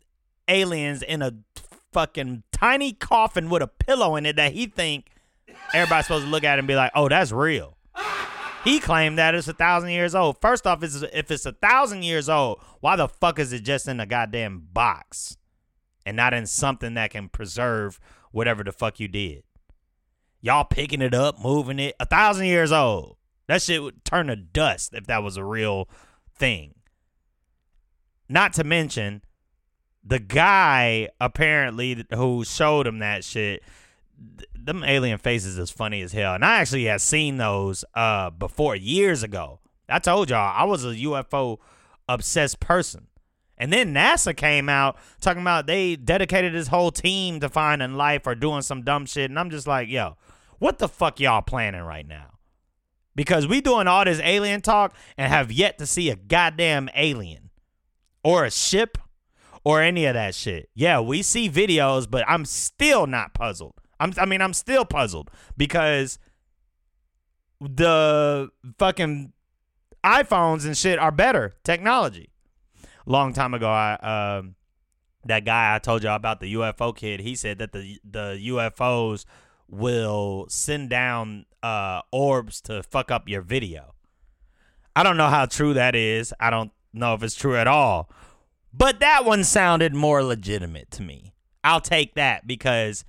aliens 0.48 1.02
in 1.02 1.22
a 1.22 1.34
fucking 1.94 2.44
tiny 2.52 2.94
coffin 2.94 3.50
with 3.50 3.62
a 3.62 3.68
pillow 3.68 4.16
in 4.16 4.26
it 4.26 4.36
that 4.36 4.54
he 4.54 4.66
think 4.66 5.12
everybody's 5.74 6.08
supposed 6.08 6.26
to 6.26 6.32
look 6.32 6.44
at 6.44 6.58
and 6.60 6.68
be 6.68 6.76
like, 6.76 6.92
oh, 6.96 7.08
that's 7.08 7.32
real. 7.32 7.78
He 8.64 8.80
claimed 8.80 9.18
that 9.18 9.36
it's 9.36 9.48
a 9.48 9.54
thousand 9.54 9.90
years 9.90 10.16
old. 10.16 10.40
First 10.42 10.66
off, 10.66 10.82
if 10.84 11.32
it's 11.32 11.46
a 11.46 11.52
thousand 11.52 12.04
years 12.04 12.30
old, 12.30 12.62
why 12.80 12.96
the 12.96 13.10
fuck 13.10 13.38
is 13.38 13.52
it 13.52 13.64
just 13.64 13.88
in 13.88 14.00
a 14.00 14.06
goddamn 14.06 14.68
box 14.72 15.38
and 16.06 16.18
not 16.18 16.34
in 16.34 16.46
something 16.46 16.94
that 16.96 17.12
can 17.12 17.30
preserve 17.30 18.00
whatever 18.32 18.64
the 18.64 18.72
fuck 18.72 19.00
you 19.00 19.08
did? 19.08 19.44
Y'all 20.42 20.66
picking 20.66 21.02
it 21.02 21.14
up, 21.14 21.40
moving 21.40 21.80
it. 21.80 21.96
A 22.00 22.06
thousand 22.06 22.48
years 22.48 22.72
old. 22.72 23.18
That 23.48 23.62
shit 23.62 23.82
would 23.82 24.04
turn 24.04 24.28
to 24.28 24.36
dust 24.36 24.94
if 24.94 25.06
that 25.08 25.24
was 25.24 25.38
a 25.38 25.44
real 25.44 25.90
thing. 26.36 26.76
Not 28.28 28.54
to 28.54 28.64
mention, 28.64 29.22
the 30.04 30.20
guy 30.20 31.10
apparently 31.20 32.06
who 32.14 32.44
showed 32.44 32.88
him 32.88 33.00
that 33.00 33.24
shit 33.24 33.64
them 34.54 34.84
alien 34.84 35.18
faces 35.18 35.58
is 35.58 35.70
funny 35.70 36.02
as 36.02 36.12
hell 36.12 36.36
and 36.36 36.46
i 36.46 36.60
actually 36.60 36.86
had 36.86 37.02
seen 37.02 37.38
those 37.38 37.84
uh 37.96 38.30
before 38.30 38.76
years 38.76 39.24
ago 39.24 39.60
i 39.90 40.00
told 40.00 40.30
y'all 40.30 40.54
i 40.56 40.64
was 40.64 40.86
a 40.86 40.90
ufo 40.90 41.58
obsessed 42.08 42.60
person 42.60 43.08
and 43.58 43.72
then 43.72 43.94
nasa 43.94 44.36
came 44.36 44.70
out 44.70 44.98
talking 45.22 45.42
about 45.42 45.68
they 45.68 45.96
dedicated 45.96 46.54
this 46.54 46.68
whole 46.68 46.92
team 46.92 47.40
to 47.40 47.50
finding 47.50 47.94
life 47.94 48.26
or 48.26 48.36
doing 48.36 48.62
some 48.62 48.82
dumb 48.84 49.06
shit 49.06 49.30
and 49.30 49.40
i'm 49.40 49.50
just 49.50 49.68
like 49.68 49.88
yo 49.88 50.16
what 50.60 50.80
the 50.80 50.88
fuck 50.88 51.20
y'all 51.20 51.42
planning 51.42 51.82
right 51.82 52.08
now 52.08 52.34
because 53.16 53.48
we 53.48 53.62
doing 53.62 53.88
all 53.88 54.06
this 54.06 54.20
alien 54.22 54.62
talk 54.62 54.96
and 55.18 55.32
have 55.32 55.52
yet 55.52 55.78
to 55.78 55.86
see 55.86 56.10
a 56.10 56.16
goddamn 56.16 56.90
alien 56.96 57.50
or 58.24 58.46
a 58.46 58.52
ship 58.52 58.98
or 59.64 59.82
any 59.82 60.06
of 60.06 60.14
that 60.14 60.36
shit. 60.36 60.70
Yeah, 60.74 61.00
we 61.00 61.22
see 61.22 61.50
videos, 61.50 62.10
but 62.10 62.24
I'm 62.28 62.46
still 62.46 63.08
not 63.08 63.34
puzzled. 63.34 63.76
I'm, 64.00 64.14
I 64.18 64.26
mean, 64.26 64.42
I'm 64.42 64.54
still 64.54 64.86
puzzled 64.86 65.30
because 65.56 66.20
the 67.62 68.50
fucking 68.78 69.32
iPhones 70.04 70.66
and 70.66 70.78
shit 70.78 71.00
are 71.00 71.12
better 71.12 71.54
technology. 71.64 72.33
Long 73.06 73.34
time 73.34 73.54
ago, 73.54 73.70
I 73.70 73.96
um, 74.38 74.56
that 75.26 75.46
guy 75.46 75.76
I 75.76 75.80
told 75.80 76.04
y'all 76.04 76.16
about 76.16 76.40
the 76.40 76.54
UFO 76.54 76.96
kid. 76.96 77.20
He 77.20 77.36
said 77.36 77.60
that 77.60 77.72
the 77.72 78.00
the 78.10 78.40
UFOs 78.48 79.26
will 79.70 80.46
send 80.50 80.90
down 80.90 81.46
uh, 81.62 82.02
orbs 82.12 82.62
to 82.62 82.84
fuck 82.84 83.12
up 83.12 83.28
your 83.28 83.42
video. 83.42 83.94
I 84.96 85.04
don't 85.04 85.18
know 85.18 85.30
how 85.30 85.46
true 85.46 85.74
that 85.74 85.96
is. 85.96 86.34
I 86.40 86.50
don't 86.50 86.72
know 86.94 87.16
if 87.16 87.24
it's 87.24 87.36
true 87.36 87.58
at 87.58 87.68
all. 87.68 88.10
But 88.74 89.00
that 89.00 89.26
one 89.26 89.44
sounded 89.44 89.94
more 89.94 90.24
legitimate 90.24 90.92
to 90.92 91.02
me. 91.04 91.34
I'll 91.64 91.82
take 91.82 92.16
that 92.16 92.46
because 92.46 93.06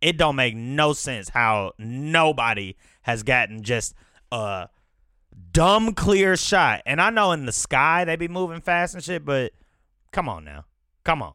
it 0.00 0.16
don't 0.16 0.36
make 0.36 0.54
no 0.56 0.92
sense 0.92 1.28
how 1.30 1.72
nobody 1.78 2.76
has 3.02 3.22
gotten 3.22 3.62
just 3.62 3.94
a 4.32 4.68
dumb 5.52 5.94
clear 5.94 6.36
shot. 6.36 6.82
And 6.86 7.00
I 7.00 7.10
know 7.10 7.32
in 7.32 7.46
the 7.46 7.52
sky 7.52 8.04
they 8.04 8.16
be 8.16 8.28
moving 8.28 8.60
fast 8.60 8.94
and 8.94 9.02
shit, 9.02 9.24
but 9.24 9.52
come 10.12 10.28
on 10.28 10.44
now. 10.44 10.64
Come 11.04 11.22
on. 11.22 11.34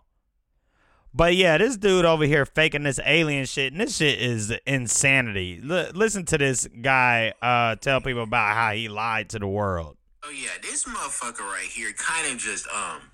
But 1.14 1.36
yeah, 1.36 1.58
this 1.58 1.78
dude 1.78 2.04
over 2.04 2.26
here 2.26 2.46
faking 2.46 2.84
this 2.84 3.00
alien 3.06 3.46
shit, 3.46 3.72
and 3.72 3.80
this 3.80 3.96
shit 3.96 4.20
is 4.20 4.52
insanity. 4.66 5.62
L- 5.64 5.92
listen 5.94 6.26
to 6.26 6.38
this 6.38 6.68
guy 6.82 7.34
uh, 7.42 7.78
tell 7.78 8.02
people 8.02 8.24
about 8.24 8.54
how 8.54 8.74
he 8.74 8.90
lied 8.90 9.30
to 9.30 9.40
the 9.40 9.48
world. 9.48 9.96
Oh 10.26 10.30
yeah, 10.32 10.50
this 10.62 10.84
motherfucker 10.84 11.40
right 11.40 11.70
here 11.72 11.94
kind 11.94 12.34
of 12.34 12.38
just 12.38 12.68
um 12.68 13.12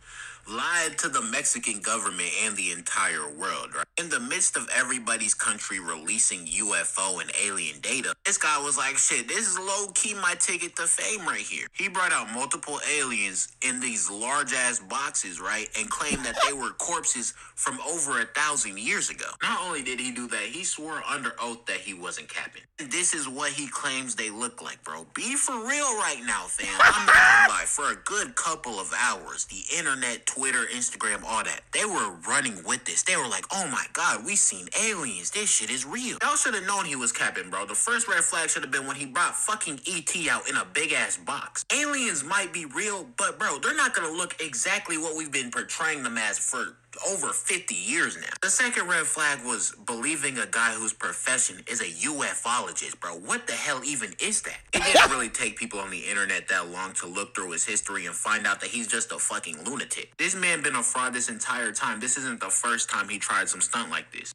lied 0.49 0.97
to 0.99 1.09
the 1.09 1.21
Mexican 1.21 1.79
government 1.79 2.29
and 2.43 2.55
the 2.55 2.71
entire 2.71 3.29
world, 3.37 3.75
right? 3.75 3.85
In 3.99 4.09
the 4.09 4.19
midst 4.19 4.57
of 4.57 4.67
everybody's 4.75 5.33
country 5.33 5.79
releasing 5.79 6.45
UFO 6.45 7.21
and 7.21 7.31
alien 7.43 7.79
data, 7.81 8.13
this 8.25 8.37
guy 8.37 8.61
was 8.63 8.77
like, 8.77 8.97
shit, 8.97 9.27
this 9.27 9.47
is 9.47 9.59
low 9.59 9.87
key 9.93 10.13
my 10.15 10.35
ticket 10.39 10.75
to 10.75 10.83
fame 10.83 11.25
right 11.25 11.39
here. 11.41 11.67
He 11.73 11.87
brought 11.87 12.11
out 12.11 12.33
multiple 12.33 12.79
aliens 12.97 13.49
in 13.61 13.79
these 13.79 14.09
large 14.09 14.53
ass 14.53 14.79
boxes, 14.79 15.39
right? 15.39 15.67
And 15.77 15.89
claimed 15.89 16.25
that 16.25 16.37
they 16.47 16.53
were 16.53 16.71
corpses 16.71 17.33
from 17.55 17.79
over 17.81 18.19
a 18.19 18.25
thousand 18.25 18.79
years 18.79 19.09
ago. 19.09 19.27
Not 19.41 19.61
only 19.65 19.83
did 19.83 19.99
he 19.99 20.11
do 20.11 20.27
that, 20.29 20.43
he 20.43 20.63
swore 20.63 21.01
under 21.07 21.33
oath 21.39 21.65
that 21.67 21.77
he 21.77 21.93
wasn't 21.93 22.29
capping. 22.29 22.63
This 22.89 23.13
is 23.13 23.27
what 23.27 23.51
he 23.51 23.67
claims 23.67 24.15
they 24.15 24.29
look 24.29 24.61
like, 24.61 24.83
bro. 24.83 25.05
Be 25.13 25.35
for 25.35 25.53
real 25.53 25.95
right 25.97 26.21
now, 26.25 26.45
fam. 26.47 26.67
I'm 26.81 27.05
not 27.05 27.15
gonna 27.15 27.49
lie. 27.49 27.65
For 27.65 27.91
a 27.91 27.95
good 27.95 28.35
couple 28.35 28.79
of 28.79 28.91
hours, 28.97 29.45
the 29.45 29.61
internet 29.77 30.25
Twitter, 30.33 30.63
Instagram, 30.73 31.23
all 31.25 31.43
that. 31.43 31.59
They 31.73 31.83
were 31.83 32.11
running 32.25 32.63
with 32.63 32.85
this. 32.85 33.03
They 33.03 33.17
were 33.17 33.27
like, 33.27 33.43
oh 33.51 33.67
my 33.67 33.85
god, 33.91 34.25
we 34.25 34.37
seen 34.37 34.69
aliens. 34.81 35.29
This 35.31 35.49
shit 35.51 35.69
is 35.69 35.85
real. 35.85 36.17
Y'all 36.21 36.37
should 36.37 36.53
have 36.53 36.65
known 36.65 36.85
he 36.85 36.95
was 36.95 37.11
capping, 37.11 37.49
bro. 37.49 37.65
The 37.65 37.75
first 37.75 38.07
red 38.07 38.23
flag 38.23 38.49
should 38.49 38.63
have 38.63 38.71
been 38.71 38.87
when 38.87 38.95
he 38.95 39.05
brought 39.05 39.35
fucking 39.35 39.81
ET 39.85 40.15
out 40.29 40.49
in 40.49 40.55
a 40.55 40.65
big 40.73 40.93
ass 40.93 41.17
box. 41.17 41.65
Aliens 41.73 42.23
might 42.23 42.53
be 42.53 42.63
real, 42.65 43.07
but 43.17 43.39
bro, 43.39 43.59
they're 43.59 43.75
not 43.75 43.93
gonna 43.93 44.11
look 44.11 44.41
exactly 44.41 44.97
what 44.97 45.17
we've 45.17 45.33
been 45.33 45.51
portraying 45.51 46.03
them 46.03 46.17
as 46.17 46.39
for 46.39 46.77
over 47.07 47.27
50 47.29 47.73
years 47.73 48.17
now. 48.17 48.33
The 48.41 48.49
second 48.49 48.87
red 48.87 49.05
flag 49.05 49.39
was 49.45 49.73
believing 49.85 50.37
a 50.37 50.45
guy 50.45 50.71
whose 50.71 50.93
profession 50.93 51.63
is 51.67 51.81
a 51.81 51.85
ufologist, 51.85 52.99
bro. 52.99 53.15
What 53.15 53.47
the 53.47 53.53
hell 53.53 53.81
even 53.83 54.13
is 54.19 54.41
that? 54.43 54.59
It 54.73 54.83
didn't 54.83 55.11
really 55.11 55.29
take 55.29 55.57
people 55.57 55.79
on 55.79 55.89
the 55.89 55.99
internet 55.99 56.47
that 56.49 56.69
long 56.69 56.93
to 56.93 57.07
look 57.07 57.35
through 57.35 57.51
his 57.51 57.65
history 57.65 58.05
and 58.05 58.15
find 58.15 58.45
out 58.45 58.61
that 58.61 58.69
he's 58.69 58.87
just 58.87 59.11
a 59.11 59.19
fucking 59.19 59.63
lunatic. 59.63 60.15
This 60.17 60.35
man 60.35 60.61
been 60.61 60.75
a 60.75 60.83
fraud 60.83 61.13
this 61.13 61.29
entire 61.29 61.71
time. 61.71 61.99
This 61.99 62.17
isn't 62.17 62.39
the 62.39 62.49
first 62.49 62.89
time 62.89 63.09
he 63.09 63.19
tried 63.19 63.49
some 63.49 63.61
stunt 63.61 63.89
like 63.89 64.11
this. 64.11 64.31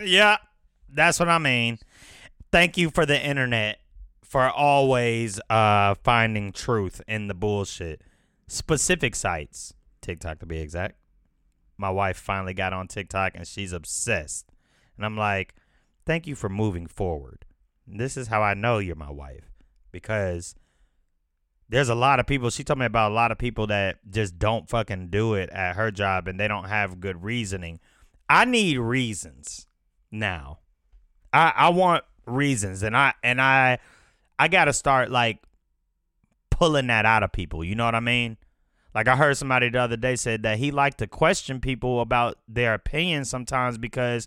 Yeah, 0.00 0.36
that's 0.92 1.18
what 1.18 1.28
I 1.28 1.38
mean. 1.38 1.78
Thank 2.52 2.76
you 2.76 2.90
for 2.90 3.06
the 3.06 3.20
internet 3.20 3.78
for 4.22 4.50
always 4.50 5.40
uh 5.48 5.94
finding 6.02 6.52
truth 6.52 7.00
in 7.06 7.28
the 7.28 7.34
bullshit. 7.34 8.02
Specific 8.48 9.14
sites, 9.14 9.74
TikTok 10.00 10.40
to 10.40 10.46
be 10.46 10.58
exact. 10.58 10.96
My 11.78 11.90
wife 11.90 12.16
finally 12.16 12.54
got 12.54 12.72
on 12.72 12.88
TikTok 12.88 13.32
and 13.34 13.46
she's 13.46 13.72
obsessed. 13.72 14.46
And 14.96 15.04
I'm 15.04 15.16
like, 15.16 15.54
thank 16.04 16.26
you 16.26 16.34
for 16.34 16.48
moving 16.48 16.86
forward. 16.86 17.44
This 17.86 18.16
is 18.16 18.28
how 18.28 18.42
I 18.42 18.54
know 18.54 18.78
you're 18.78 18.96
my 18.96 19.10
wife 19.10 19.52
because 19.92 20.54
there's 21.68 21.88
a 21.88 21.94
lot 21.94 22.20
of 22.20 22.26
people. 22.26 22.50
She 22.50 22.64
told 22.64 22.78
me 22.78 22.86
about 22.86 23.12
a 23.12 23.14
lot 23.14 23.30
of 23.30 23.38
people 23.38 23.66
that 23.68 23.98
just 24.08 24.38
don't 24.38 24.68
fucking 24.68 25.08
do 25.08 25.34
it 25.34 25.50
at 25.50 25.76
her 25.76 25.90
job 25.90 26.28
and 26.28 26.38
they 26.38 26.48
don't 26.48 26.68
have 26.68 27.00
good 27.00 27.22
reasoning. 27.22 27.80
I 28.28 28.44
need 28.44 28.78
reasons 28.78 29.66
now. 30.10 30.60
I 31.32 31.52
I 31.56 31.68
want 31.70 32.04
reasons 32.26 32.82
and 32.82 32.96
I 32.96 33.14
and 33.22 33.40
I 33.40 33.78
I 34.38 34.48
got 34.48 34.66
to 34.66 34.72
start 34.72 35.10
like 35.10 35.38
pulling 36.50 36.88
that 36.88 37.06
out 37.06 37.22
of 37.22 37.32
people. 37.32 37.62
You 37.64 37.74
know 37.74 37.84
what 37.84 37.94
I 37.94 38.00
mean? 38.00 38.36
Like 38.96 39.08
I 39.08 39.16
heard 39.16 39.36
somebody 39.36 39.68
the 39.68 39.78
other 39.78 39.98
day 39.98 40.16
said 40.16 40.42
that 40.44 40.56
he 40.56 40.70
liked 40.70 40.96
to 41.00 41.06
question 41.06 41.60
people 41.60 42.00
about 42.00 42.38
their 42.48 42.72
opinions 42.72 43.28
sometimes 43.28 43.76
because 43.76 44.26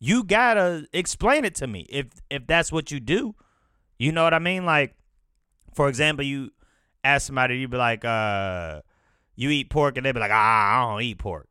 you 0.00 0.24
got 0.24 0.54
to 0.54 0.88
explain 0.92 1.44
it 1.44 1.54
to 1.54 1.68
me 1.68 1.86
if 1.88 2.06
if 2.28 2.44
that's 2.44 2.72
what 2.72 2.90
you 2.90 2.98
do. 2.98 3.36
You 3.96 4.10
know 4.10 4.24
what 4.24 4.34
I 4.34 4.40
mean? 4.40 4.66
Like 4.66 4.96
for 5.72 5.88
example, 5.88 6.24
you 6.24 6.50
ask 7.04 7.28
somebody 7.28 7.58
you'd 7.58 7.70
be 7.70 7.76
like 7.76 8.04
uh 8.04 8.80
you 9.36 9.50
eat 9.50 9.70
pork 9.70 9.96
and 9.96 10.04
they'd 10.04 10.10
be 10.10 10.18
like, 10.18 10.32
"Ah, 10.34 10.78
I 10.78 10.90
don't 10.90 11.02
eat 11.02 11.18
pork." 11.18 11.46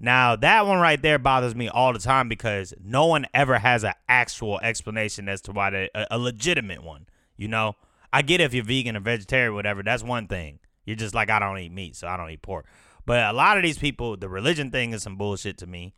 Now, 0.00 0.34
that 0.34 0.66
one 0.66 0.80
right 0.80 1.00
there 1.00 1.20
bothers 1.20 1.54
me 1.54 1.68
all 1.68 1.92
the 1.92 2.00
time 2.00 2.28
because 2.28 2.74
no 2.82 3.06
one 3.06 3.26
ever 3.32 3.58
has 3.58 3.84
an 3.84 3.92
actual 4.08 4.58
explanation 4.64 5.28
as 5.28 5.42
to 5.42 5.52
why 5.52 5.70
they, 5.70 5.90
a, 5.94 6.06
a 6.10 6.18
legitimate 6.18 6.82
one. 6.82 7.06
You 7.36 7.46
know, 7.46 7.76
I 8.12 8.22
get 8.22 8.40
if 8.40 8.52
you're 8.52 8.64
vegan 8.64 8.96
or 8.96 9.00
vegetarian, 9.00 9.52
or 9.52 9.54
whatever. 9.54 9.84
That's 9.84 10.02
one 10.02 10.26
thing. 10.26 10.58
You're 10.90 10.96
just 10.96 11.14
like, 11.14 11.30
I 11.30 11.38
don't 11.38 11.56
eat 11.60 11.70
meat, 11.70 11.94
so 11.94 12.08
I 12.08 12.16
don't 12.16 12.30
eat 12.30 12.42
pork. 12.42 12.66
But 13.06 13.30
a 13.30 13.32
lot 13.32 13.56
of 13.56 13.62
these 13.62 13.78
people, 13.78 14.16
the 14.16 14.28
religion 14.28 14.72
thing 14.72 14.92
is 14.92 15.04
some 15.04 15.14
bullshit 15.14 15.58
to 15.58 15.68
me. 15.68 15.94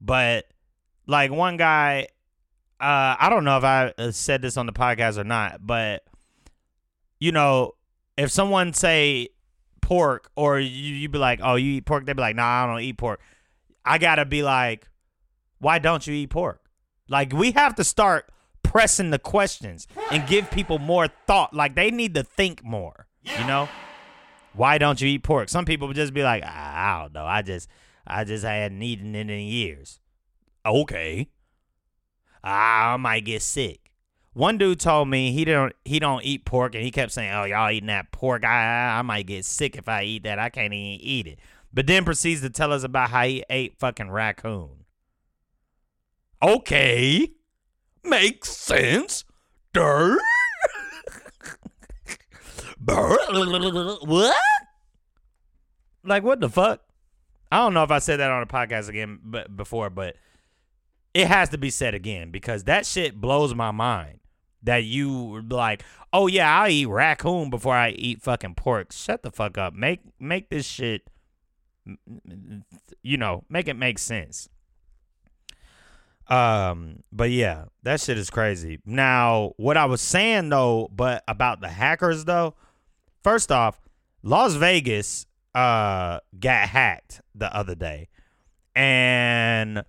But 0.00 0.46
like 1.06 1.30
one 1.30 1.58
guy, 1.58 2.08
uh, 2.80 3.16
I 3.20 3.28
don't 3.28 3.44
know 3.44 3.58
if 3.58 3.64
I 3.64 3.92
uh, 3.98 4.10
said 4.12 4.40
this 4.40 4.56
on 4.56 4.64
the 4.64 4.72
podcast 4.72 5.18
or 5.18 5.24
not, 5.24 5.66
but 5.66 6.04
you 7.20 7.32
know, 7.32 7.72
if 8.16 8.30
someone 8.30 8.72
say 8.72 9.28
pork 9.82 10.30
or 10.36 10.58
you 10.58 10.94
you 10.94 11.10
be 11.10 11.18
like, 11.18 11.40
oh, 11.42 11.56
you 11.56 11.74
eat 11.74 11.84
pork, 11.84 12.06
they'd 12.06 12.16
be 12.16 12.22
like, 12.22 12.36
nah, 12.36 12.64
I 12.64 12.66
don't 12.66 12.80
eat 12.80 12.96
pork. 12.96 13.20
I 13.84 13.98
gotta 13.98 14.24
be 14.24 14.42
like, 14.42 14.88
why 15.58 15.78
don't 15.78 16.06
you 16.06 16.14
eat 16.14 16.30
pork? 16.30 16.62
Like 17.10 17.34
we 17.34 17.50
have 17.52 17.74
to 17.74 17.84
start 17.84 18.30
pressing 18.62 19.10
the 19.10 19.18
questions 19.18 19.86
and 20.10 20.26
give 20.26 20.50
people 20.50 20.78
more 20.78 21.08
thought. 21.26 21.52
Like 21.52 21.74
they 21.74 21.90
need 21.90 22.14
to 22.14 22.22
think 22.22 22.64
more. 22.64 23.06
You 23.22 23.46
know? 23.46 23.68
Why 24.54 24.78
don't 24.78 25.00
you 25.00 25.08
eat 25.08 25.22
pork? 25.22 25.48
Some 25.48 25.64
people 25.64 25.88
would 25.88 25.96
just 25.96 26.14
be 26.14 26.22
like, 26.22 26.44
I 26.44 27.00
don't 27.02 27.12
know. 27.12 27.26
I 27.26 27.42
just 27.42 27.68
I 28.06 28.24
just 28.24 28.44
hadn't 28.44 28.82
eaten 28.82 29.14
it 29.14 29.30
in 29.30 29.40
years. 29.40 30.00
Okay. 30.64 31.28
I 32.42 32.96
might 32.96 33.24
get 33.24 33.42
sick. 33.42 33.84
One 34.34 34.58
dude 34.58 34.80
told 34.80 35.08
me 35.08 35.32
he 35.32 35.44
don't 35.44 35.72
he 35.84 35.98
don't 35.98 36.24
eat 36.24 36.44
pork, 36.44 36.74
and 36.74 36.84
he 36.84 36.90
kept 36.90 37.12
saying, 37.12 37.32
"Oh, 37.32 37.44
y'all 37.44 37.70
eating 37.70 37.86
that 37.86 38.10
pork? 38.10 38.44
I 38.44 38.98
I 38.98 39.02
might 39.02 39.26
get 39.26 39.44
sick 39.44 39.76
if 39.76 39.88
I 39.88 40.02
eat 40.02 40.24
that. 40.24 40.40
I 40.40 40.50
can't 40.50 40.72
even 40.72 41.00
eat 41.00 41.26
it." 41.28 41.38
But 41.72 41.86
then 41.86 42.04
proceeds 42.04 42.40
to 42.40 42.50
tell 42.50 42.72
us 42.72 42.82
about 42.82 43.10
how 43.10 43.24
he 43.24 43.44
ate 43.48 43.78
fucking 43.78 44.10
raccoon. 44.10 44.84
Okay, 46.42 47.30
makes 48.02 48.50
sense. 48.50 49.24
Dirt. 49.72 50.20
What? 52.86 54.34
Like 56.04 56.22
what 56.22 56.40
the 56.40 56.48
fuck? 56.48 56.80
I 57.50 57.58
don't 57.58 57.74
know 57.74 57.84
if 57.84 57.90
I 57.90 57.98
said 57.98 58.18
that 58.18 58.30
on 58.30 58.42
a 58.42 58.46
podcast 58.46 58.88
again, 58.88 59.20
but 59.22 59.56
before, 59.56 59.90
but 59.90 60.16
it 61.14 61.28
has 61.28 61.50
to 61.50 61.58
be 61.58 61.70
said 61.70 61.94
again 61.94 62.30
because 62.30 62.64
that 62.64 62.84
shit 62.84 63.20
blows 63.20 63.54
my 63.54 63.70
mind. 63.70 64.20
That 64.64 64.84
you 64.84 65.42
like, 65.42 65.84
oh 66.12 66.26
yeah, 66.26 66.60
I'll 66.60 66.70
eat 66.70 66.86
raccoon 66.86 67.50
before 67.50 67.74
I 67.74 67.90
eat 67.90 68.22
fucking 68.22 68.54
pork. 68.54 68.92
Shut 68.92 69.22
the 69.22 69.30
fuck 69.30 69.58
up. 69.58 69.74
Make 69.74 70.00
make 70.18 70.48
this 70.48 70.66
shit, 70.66 71.02
you 73.02 73.18
know, 73.18 73.44
make 73.50 73.68
it 73.68 73.74
make 73.74 73.98
sense. 73.98 74.48
Um, 76.28 77.02
but 77.12 77.30
yeah, 77.30 77.66
that 77.82 78.00
shit 78.00 78.16
is 78.16 78.30
crazy. 78.30 78.80
Now, 78.86 79.52
what 79.58 79.76
I 79.76 79.84
was 79.84 80.00
saying 80.00 80.48
though, 80.48 80.90
but 80.94 81.22
about 81.28 81.60
the 81.60 81.68
hackers 81.68 82.24
though, 82.24 82.54
first 83.24 83.50
off, 83.50 83.80
Las 84.22 84.54
Vegas 84.54 85.26
uh 85.54 86.20
got 86.38 86.68
hacked 86.68 87.20
the 87.34 87.54
other 87.54 87.74
day. 87.74 88.08
And 88.76 89.84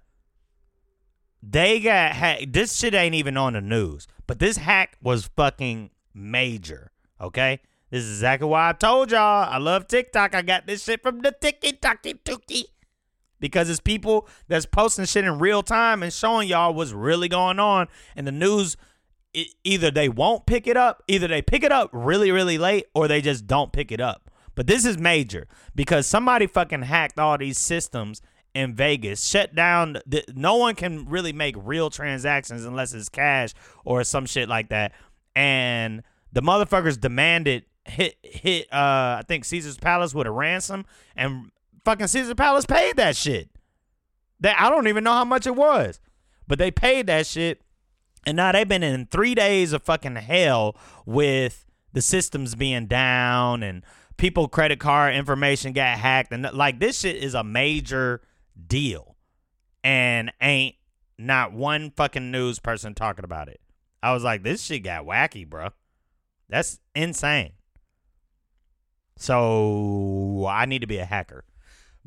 they 1.44 1.80
got 1.80 2.14
hacked. 2.14 2.54
This 2.54 2.76
shit 2.76 2.96
ain't 2.96 3.16
even 3.16 3.38
on 3.38 3.54
the 3.54 3.62
news, 3.62 4.08
but 4.26 4.40
this 4.40 4.58
hack 4.58 4.98
was 5.02 5.30
fucking 5.36 5.92
major. 6.14 6.92
Okay, 7.22 7.60
this 7.92 8.04
is 8.04 8.18
exactly 8.18 8.48
why 8.48 8.70
I 8.70 8.74
told 8.74 9.12
y'all 9.12 9.48
I 9.50 9.58
love 9.58 9.88
TikTok. 9.88 10.34
I 10.34 10.42
got 10.42 10.66
this 10.66 10.84
shit 10.84 11.02
from 11.04 11.22
the 11.22 11.32
Tiki 11.32 11.74
Taki 11.74 12.16
Tuki 12.16 12.64
because 13.40 13.70
it's 13.70 13.80
people 13.80 14.28
that's 14.48 14.66
posting 14.66 15.06
shit 15.06 15.26
in 15.26 15.40
real 15.40 15.62
time 15.62 16.04
and 16.04 16.12
showing 16.12 16.48
y'all 16.48 16.74
what's 16.74 16.92
really 16.92 17.28
going 17.28 17.60
on. 17.60 17.88
And 18.16 18.26
the 18.26 18.32
news, 18.32 18.76
it, 19.36 19.48
either 19.64 19.92
they 19.92 20.10
won't 20.10 20.46
pick 20.46 20.66
it 20.68 20.78
up, 20.78 21.04
either 21.08 21.28
they 21.28 21.42
pick 21.42 21.64
it 21.64 21.72
up 21.72 21.90
really, 21.92 22.32
really 22.32 22.58
late, 22.58 22.86
or 22.96 23.08
they 23.08 23.22
just 23.22 23.46
don't 23.46 23.72
pick 23.72 23.92
it 23.92 24.02
up. 24.02 24.32
But 24.56 24.68
this 24.68 24.86
is 24.86 24.98
major 24.98 25.48
because 25.76 26.08
somebody 26.08 26.48
fucking 26.48 26.84
hacked 26.84 27.20
all 27.20 27.38
these 27.38 27.60
systems 27.60 28.22
in 28.54 28.74
Vegas, 28.74 29.24
shut 29.26 29.54
down. 29.54 29.98
The, 30.08 30.24
no 30.34 30.56
one 30.56 30.76
can 30.76 31.06
really 31.10 31.34
make 31.34 31.56
real 31.60 31.90
transactions 31.90 32.64
unless 32.64 32.94
it's 32.94 33.10
cash 33.10 33.54
or 33.84 34.04
some 34.06 34.26
shit 34.26 34.48
like 34.48 34.70
that. 34.70 34.94
And 35.36 36.04
the 36.32 36.42
motherfuckers 36.42 37.00
demanded 37.00 37.66
hit 37.84 38.16
hit 38.24 38.66
uh 38.74 39.20
I 39.20 39.24
think 39.28 39.46
Caesar's 39.46 39.78
Palace 39.78 40.16
with 40.16 40.26
a 40.26 40.32
ransom, 40.32 40.86
and 41.16 41.52
fucking 41.84 42.08
Caesar's 42.08 42.34
Palace 42.34 42.66
paid 42.66 42.96
that 42.96 43.16
shit. 43.18 43.50
That 44.40 44.60
I 44.60 44.70
don't 44.70 44.88
even 44.88 45.04
know 45.04 45.14
how 45.14 45.26
much 45.26 45.46
it 45.46 45.56
was, 45.56 46.00
but 46.48 46.58
they 46.58 46.72
paid 46.72 47.08
that 47.08 47.28
shit. 47.28 47.62
And 48.26 48.38
now 48.38 48.52
they've 48.52 48.68
been 48.68 48.84
in 48.84 49.08
three 49.08 49.36
days 49.36 49.74
of 49.74 49.84
fucking 49.84 50.16
hell 50.16 50.76
with 51.06 51.66
the 51.94 52.02
systems 52.02 52.56
being 52.56 52.88
down 52.88 53.64
and 53.64 53.84
people 54.18 54.48
credit 54.48 54.80
card 54.80 55.16
information 55.16 55.74
got 55.74 55.98
hacked 55.98 56.32
and 56.34 56.50
like 56.54 56.80
this 56.80 57.00
shit 57.00 57.16
is 57.16 57.34
a 57.34 57.44
major 57.44 58.22
deal 58.68 59.16
and 59.84 60.32
ain't 60.42 60.76
not 61.18 61.54
one 61.54 61.92
fucking 61.92 62.32
news 62.32 62.60
person 62.60 62.94
talking 62.94 63.24
about 63.26 63.48
it. 63.48 63.62
I 64.02 64.14
was 64.14 64.24
like, 64.24 64.44
this 64.44 64.62
shit 64.62 64.84
got 64.84 65.06
wacky, 65.06 65.48
bro. 65.48 65.70
That's 66.50 66.80
insane. 66.94 67.54
So 69.18 70.46
I 70.50 70.66
need 70.66 70.80
to 70.80 70.88
be 70.88 70.98
a 70.98 71.06
hacker 71.06 71.46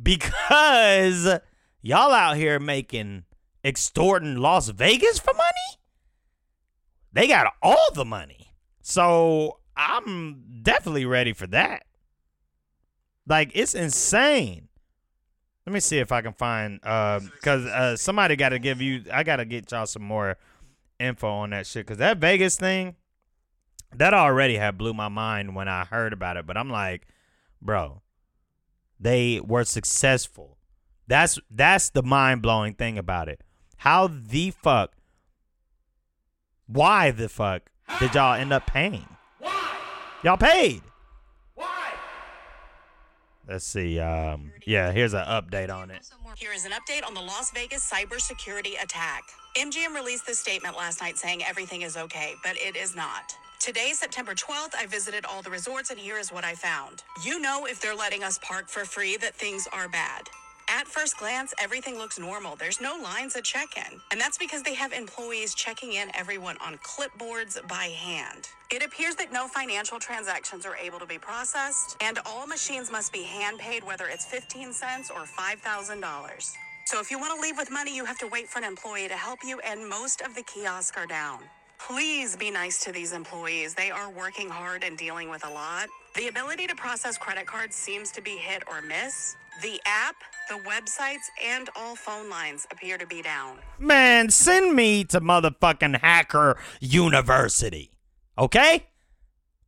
because 0.00 1.40
y'all 1.80 2.12
out 2.12 2.36
here 2.36 2.60
making 2.60 3.24
extorting 3.64 4.36
Las 4.36 4.68
Vegas 4.68 5.18
for 5.18 5.32
money. 5.34 5.47
They 7.12 7.26
got 7.26 7.52
all 7.62 7.88
the 7.94 8.04
money. 8.04 8.52
So 8.82 9.58
I'm 9.76 10.60
definitely 10.62 11.06
ready 11.06 11.32
for 11.32 11.46
that. 11.48 11.84
Like 13.26 13.50
it's 13.54 13.74
insane. 13.74 14.68
Let 15.66 15.72
me 15.74 15.80
see 15.80 15.98
if 15.98 16.12
I 16.12 16.22
can 16.22 16.32
find 16.32 16.80
uh 16.82 17.20
cuz 17.42 17.66
uh 17.66 17.96
somebody 17.96 18.36
got 18.36 18.50
to 18.50 18.58
give 18.58 18.80
you 18.80 19.04
I 19.12 19.22
got 19.22 19.36
to 19.36 19.44
get 19.44 19.70
y'all 19.70 19.86
some 19.86 20.02
more 20.02 20.36
info 20.98 21.28
on 21.28 21.50
that 21.50 21.66
shit 21.66 21.86
cuz 21.86 21.98
that 21.98 22.18
Vegas 22.18 22.56
thing 22.56 22.96
that 23.94 24.14
already 24.14 24.56
had 24.56 24.76
blew 24.76 24.92
my 24.92 25.08
mind 25.08 25.54
when 25.54 25.68
I 25.68 25.84
heard 25.84 26.12
about 26.12 26.36
it, 26.36 26.46
but 26.46 26.56
I'm 26.56 26.70
like, 26.70 27.06
bro, 27.60 28.02
they 29.00 29.40
were 29.40 29.64
successful. 29.64 30.58
That's 31.06 31.38
that's 31.50 31.90
the 31.90 32.02
mind 32.02 32.42
blowing 32.42 32.74
thing 32.74 32.98
about 32.98 33.28
it. 33.28 33.42
How 33.78 34.08
the 34.08 34.50
fuck? 34.50 34.92
Why 36.68 37.12
the 37.12 37.30
fuck 37.30 37.70
did 37.98 38.14
y'all 38.14 38.34
end 38.34 38.52
up 38.52 38.66
paying? 38.66 39.08
Why? 39.38 39.74
Y'all 40.22 40.36
paid. 40.36 40.82
Why? 41.54 41.92
Let's 43.48 43.64
see. 43.64 43.98
Um, 43.98 44.52
yeah, 44.66 44.92
here's 44.92 45.14
an 45.14 45.24
update 45.24 45.74
on 45.74 45.90
it. 45.90 46.06
Here 46.36 46.52
is 46.52 46.66
an 46.66 46.72
update 46.72 47.06
on 47.06 47.14
the 47.14 47.22
Las 47.22 47.50
Vegas 47.52 47.90
cybersecurity 47.90 48.82
attack. 48.82 49.22
MGM 49.56 49.94
released 49.94 50.26
this 50.26 50.38
statement 50.38 50.76
last 50.76 51.00
night 51.00 51.16
saying 51.16 51.42
everything 51.42 51.82
is 51.82 51.96
okay, 51.96 52.34
but 52.44 52.54
it 52.58 52.76
is 52.76 52.94
not. 52.94 53.32
Today, 53.60 53.92
September 53.94 54.34
12th, 54.34 54.74
I 54.78 54.84
visited 54.84 55.24
all 55.24 55.40
the 55.40 55.50
resorts 55.50 55.88
and 55.88 55.98
here 55.98 56.18
is 56.18 56.30
what 56.30 56.44
I 56.44 56.54
found. 56.54 57.02
You 57.24 57.40
know, 57.40 57.64
if 57.64 57.80
they're 57.80 57.96
letting 57.96 58.22
us 58.22 58.38
park 58.42 58.68
for 58.68 58.84
free, 58.84 59.16
that 59.16 59.34
things 59.34 59.66
are 59.72 59.88
bad. 59.88 60.28
At 60.70 60.86
first 60.86 61.16
glance, 61.16 61.54
everything 61.58 61.96
looks 61.96 62.18
normal. 62.18 62.54
There's 62.54 62.78
no 62.78 62.98
lines 63.02 63.34
at 63.36 63.44
check 63.44 63.68
in. 63.78 64.00
And 64.10 64.20
that's 64.20 64.36
because 64.36 64.62
they 64.62 64.74
have 64.74 64.92
employees 64.92 65.54
checking 65.54 65.94
in 65.94 66.10
everyone 66.14 66.58
on 66.60 66.76
clipboards 66.78 67.66
by 67.66 67.84
hand. 67.84 68.50
It 68.70 68.84
appears 68.84 69.14
that 69.14 69.32
no 69.32 69.48
financial 69.48 69.98
transactions 69.98 70.66
are 70.66 70.76
able 70.76 70.98
to 70.98 71.06
be 71.06 71.16
processed, 71.16 71.96
and 72.02 72.18
all 72.26 72.46
machines 72.46 72.92
must 72.92 73.14
be 73.14 73.22
hand 73.22 73.58
paid, 73.58 73.82
whether 73.82 74.08
it's 74.08 74.26
15 74.26 74.74
cents 74.74 75.10
or 75.10 75.22
$5,000. 75.22 76.52
So 76.84 77.00
if 77.00 77.10
you 77.10 77.18
want 77.18 77.34
to 77.34 77.40
leave 77.40 77.56
with 77.56 77.70
money, 77.70 77.96
you 77.96 78.04
have 78.04 78.18
to 78.18 78.26
wait 78.26 78.46
for 78.46 78.58
an 78.58 78.64
employee 78.64 79.08
to 79.08 79.14
help 79.14 79.38
you, 79.42 79.60
and 79.60 79.88
most 79.88 80.20
of 80.20 80.34
the 80.34 80.42
kiosks 80.42 80.98
are 80.98 81.06
down. 81.06 81.40
Please 81.78 82.36
be 82.36 82.50
nice 82.50 82.84
to 82.84 82.92
these 82.92 83.12
employees. 83.12 83.72
They 83.72 83.90
are 83.90 84.10
working 84.10 84.50
hard 84.50 84.84
and 84.84 84.98
dealing 84.98 85.30
with 85.30 85.46
a 85.46 85.50
lot. 85.50 85.88
The 86.14 86.28
ability 86.28 86.66
to 86.66 86.74
process 86.74 87.16
credit 87.16 87.46
cards 87.46 87.74
seems 87.74 88.10
to 88.12 88.20
be 88.20 88.36
hit 88.36 88.64
or 88.68 88.82
miss. 88.82 89.36
The 89.62 89.80
app, 89.84 90.16
the 90.48 90.54
websites, 90.68 91.26
and 91.44 91.68
all 91.74 91.96
phone 91.96 92.30
lines 92.30 92.66
appear 92.70 92.96
to 92.96 93.06
be 93.06 93.22
down. 93.22 93.58
Man, 93.78 94.30
send 94.30 94.74
me 94.74 95.04
to 95.04 95.20
motherfucking 95.20 96.00
Hacker 96.00 96.56
University. 96.80 97.90
Okay? 98.38 98.86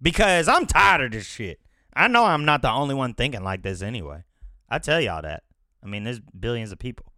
Because 0.01 0.49
I'm 0.49 0.67
tired 0.67 1.03
of 1.03 1.13
this 1.13 1.27
shit. 1.27 1.61
I 1.93 2.07
know 2.07 2.25
I'm 2.25 2.45
not 2.45 2.63
the 2.63 2.71
only 2.71 2.95
one 2.95 3.15
thinking 3.15 3.43
like 3.43 3.63
this 3.63 3.83
anyway. 3.83 4.25
I 4.69 4.79
tell 4.79 5.01
y'all 5.01 5.23
that. 5.23 5.43
I 5.83 5.87
mean, 5.87 6.05
there's 6.05 6.21
billions 6.21 6.71
of 6.71 6.79
people. 6.79 7.13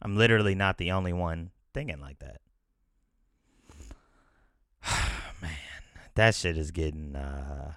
I'm 0.00 0.16
literally 0.16 0.54
not 0.54 0.78
the 0.78 0.92
only 0.92 1.12
one 1.12 1.50
thinking 1.74 2.00
like 2.00 2.20
that. 2.20 2.40
Man, 5.42 5.50
that 6.14 6.34
shit 6.34 6.56
is 6.56 6.70
getting 6.70 7.14
uh 7.14 7.74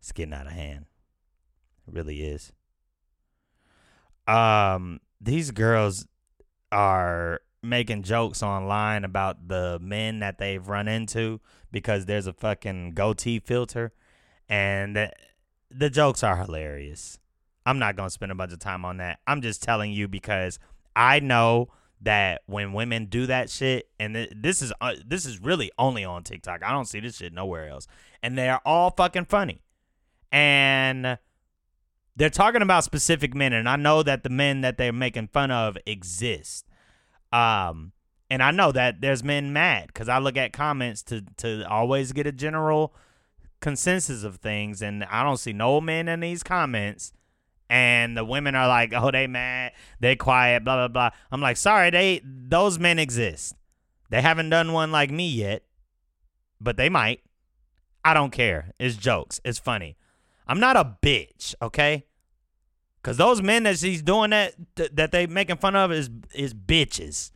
it's 0.00 0.12
getting 0.12 0.34
out 0.34 0.46
of 0.46 0.52
hand. 0.52 0.86
It 1.86 1.94
really 1.94 2.22
is. 2.22 2.52
Um 4.28 5.00
these 5.20 5.50
girls 5.50 6.06
are 6.70 7.40
making 7.62 8.02
jokes 8.02 8.42
online 8.42 9.04
about 9.04 9.48
the 9.48 9.78
men 9.82 10.20
that 10.20 10.38
they've 10.38 10.68
run 10.68 10.86
into 10.88 11.40
because 11.72 12.06
there's 12.06 12.26
a 12.26 12.32
fucking 12.32 12.92
goatee 12.92 13.40
filter 13.40 13.92
and 14.48 14.96
the, 14.96 15.12
the 15.70 15.90
jokes 15.90 16.22
are 16.22 16.36
hilarious. 16.36 17.18
I'm 17.66 17.78
not 17.78 17.96
to 18.08 18.10
spend 18.10 18.32
a 18.32 18.34
bunch 18.34 18.52
of 18.52 18.60
time 18.60 18.84
on 18.84 18.98
that. 18.98 19.18
I'm 19.26 19.42
just 19.42 19.62
telling 19.62 19.92
you 19.92 20.08
because 20.08 20.58
I 20.96 21.20
know 21.20 21.68
that 22.00 22.42
when 22.46 22.72
women 22.72 23.06
do 23.06 23.26
that 23.26 23.50
shit 23.50 23.88
and 23.98 24.14
th- 24.14 24.32
this 24.34 24.62
is 24.62 24.72
uh, 24.80 24.94
this 25.04 25.26
is 25.26 25.40
really 25.40 25.70
only 25.78 26.04
on 26.04 26.22
TikTok. 26.22 26.62
I 26.62 26.70
don't 26.70 26.86
see 26.86 27.00
this 27.00 27.16
shit 27.16 27.32
nowhere 27.32 27.68
else. 27.68 27.86
And 28.22 28.38
they're 28.38 28.60
all 28.64 28.90
fucking 28.90 29.26
funny. 29.26 29.60
And 30.32 31.18
they're 32.18 32.30
talking 32.30 32.62
about 32.62 32.84
specific 32.84 33.34
men 33.34 33.52
and 33.52 33.68
I 33.68 33.76
know 33.76 34.02
that 34.02 34.24
the 34.24 34.28
men 34.28 34.60
that 34.62 34.76
they're 34.76 34.92
making 34.92 35.28
fun 35.28 35.50
of 35.50 35.78
exist. 35.86 36.66
Um 37.32 37.92
and 38.30 38.42
I 38.42 38.50
know 38.50 38.72
that 38.72 39.00
there's 39.00 39.24
men 39.24 39.52
mad 39.52 39.94
cuz 39.94 40.08
I 40.08 40.18
look 40.18 40.36
at 40.36 40.52
comments 40.52 41.02
to 41.04 41.22
to 41.38 41.66
always 41.68 42.12
get 42.12 42.26
a 42.26 42.32
general 42.32 42.94
consensus 43.60 44.24
of 44.24 44.36
things 44.36 44.82
and 44.82 45.04
I 45.04 45.22
don't 45.22 45.38
see 45.38 45.52
no 45.52 45.80
men 45.80 46.08
in 46.08 46.20
these 46.20 46.42
comments 46.42 47.12
and 47.70 48.16
the 48.16 48.24
women 48.24 48.54
are 48.54 48.66
like, 48.66 48.92
"Oh, 48.94 49.10
they 49.10 49.26
mad, 49.26 49.72
they 50.00 50.16
quiet, 50.16 50.64
blah 50.64 50.76
blah 50.76 50.88
blah." 50.88 51.10
I'm 51.30 51.40
like, 51.40 51.56
"Sorry, 51.56 51.90
they 51.90 52.20
those 52.24 52.78
men 52.78 52.98
exist. 52.98 53.54
They 54.10 54.22
haven't 54.22 54.50
done 54.50 54.72
one 54.72 54.90
like 54.90 55.10
me 55.10 55.28
yet, 55.28 55.62
but 56.60 56.76
they 56.76 56.88
might. 56.88 57.20
I 58.04 58.14
don't 58.14 58.30
care. 58.30 58.72
It's 58.78 58.96
jokes. 58.96 59.40
It's 59.44 59.58
funny. 59.58 59.96
I'm 60.46 60.60
not 60.60 60.76
a 60.76 60.96
bitch, 61.02 61.54
okay? 61.60 62.06
Cause 63.08 63.16
those 63.16 63.40
men 63.40 63.62
that 63.62 63.78
she's 63.78 64.02
doing 64.02 64.28
that 64.30 64.52
th- 64.76 64.90
that 64.92 65.12
they 65.12 65.26
making 65.26 65.56
fun 65.56 65.74
of 65.74 65.90
is 65.90 66.10
is 66.34 66.52
bitches. 66.52 67.30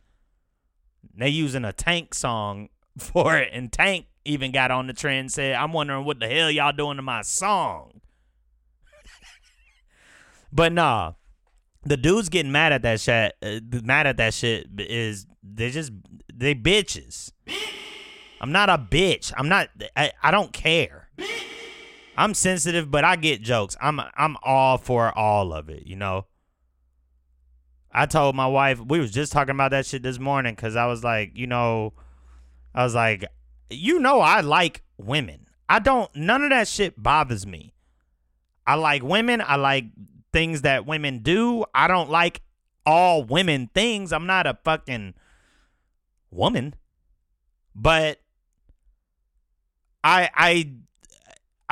They 1.17 1.29
using 1.29 1.65
a 1.65 1.73
Tank 1.73 2.13
song 2.13 2.69
for 2.99 3.37
it, 3.37 3.49
and 3.53 3.71
Tank 3.71 4.05
even 4.23 4.51
got 4.51 4.69
on 4.69 4.85
the 4.85 4.93
trend 4.93 5.31
said, 5.31 5.55
"I'm 5.55 5.73
wondering 5.73 6.05
what 6.05 6.19
the 6.19 6.27
hell 6.27 6.51
y'all 6.51 6.73
doing 6.73 6.97
to 6.97 7.01
my 7.01 7.23
song." 7.23 8.01
but 10.53 10.71
nah, 10.73 11.13
the 11.81 11.97
dudes 11.97 12.29
getting 12.29 12.51
mad 12.51 12.71
at 12.71 12.83
that 12.83 12.99
shit. 12.99 13.33
Uh, 13.41 13.59
mad 13.83 14.05
at 14.05 14.17
that 14.17 14.35
shit 14.35 14.67
is 14.77 15.25
they 15.41 15.71
just 15.71 15.91
they 16.31 16.53
bitches. 16.53 17.31
I'm 18.39 18.51
not 18.51 18.69
a 18.69 18.77
bitch. 18.77 19.33
I'm 19.35 19.49
not. 19.49 19.69
I, 19.97 20.11
I 20.21 20.29
don't 20.29 20.53
care. 20.53 21.09
I'm 22.17 22.33
sensitive, 22.33 22.91
but 22.91 23.03
I 23.03 23.15
get 23.15 23.41
jokes. 23.41 23.75
I'm 23.81 23.99
I'm 24.15 24.37
all 24.43 24.77
for 24.77 25.17
all 25.17 25.53
of 25.53 25.69
it. 25.69 25.87
You 25.87 25.95
know. 25.95 26.25
I 27.95 28.07
told 28.07 28.35
my 28.35 28.47
wife 28.47 28.79
we 28.79 28.99
was 28.99 29.11
just 29.11 29.31
talking 29.31 29.53
about 29.53 29.71
that 29.71 29.85
shit 29.85 30.01
this 30.01 30.17
morning 30.17 30.55
because 30.55 30.75
I 30.75 30.87
was 30.87 31.03
like, 31.03 31.33
you 31.35 31.45
know, 31.45 31.93
I 32.73 32.83
was 32.83 32.95
like, 32.95 33.25
you 33.69 33.99
know, 33.99 34.19
I 34.19 34.41
like 34.41 34.81
women. 34.97 35.45
I 35.69 35.79
don't. 35.79 36.13
None 36.15 36.43
of 36.43 36.49
that 36.49 36.67
shit 36.67 37.01
bothers 37.01 37.45
me. 37.45 37.73
I 38.65 38.75
like 38.75 39.03
women. 39.03 39.41
I 39.45 39.57
like 39.57 39.85
things 40.31 40.61
that 40.63 40.85
women 40.85 41.19
do. 41.19 41.65
I 41.73 41.87
don't 41.87 42.09
like 42.09 42.41
all 42.85 43.23
women 43.23 43.69
things. 43.73 44.11
I'm 44.11 44.25
not 44.25 44.47
a 44.47 44.57
fucking 44.63 45.13
woman. 46.31 46.73
But 47.75 48.21
I 50.03 50.29
I 50.35 50.73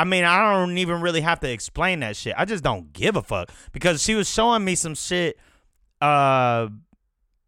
I 0.02 0.04
mean, 0.04 0.24
I 0.24 0.52
don't 0.52 0.80
even 0.80 1.00
really 1.00 1.22
have 1.22 1.42
to 1.42 1.52
explain 1.52 2.00
that 2.00 2.16
shit. 2.16 2.34
I 2.36 2.46
just 2.46 2.64
don't 2.64 2.92
give 2.92 3.16
a 3.16 3.22
fuck 3.22 3.52
because 3.72 4.02
she 4.02 4.16
was 4.16 4.28
showing 4.28 4.66
me 4.66 4.74
some 4.74 4.96
shit 4.96 5.38
uh 6.02 6.70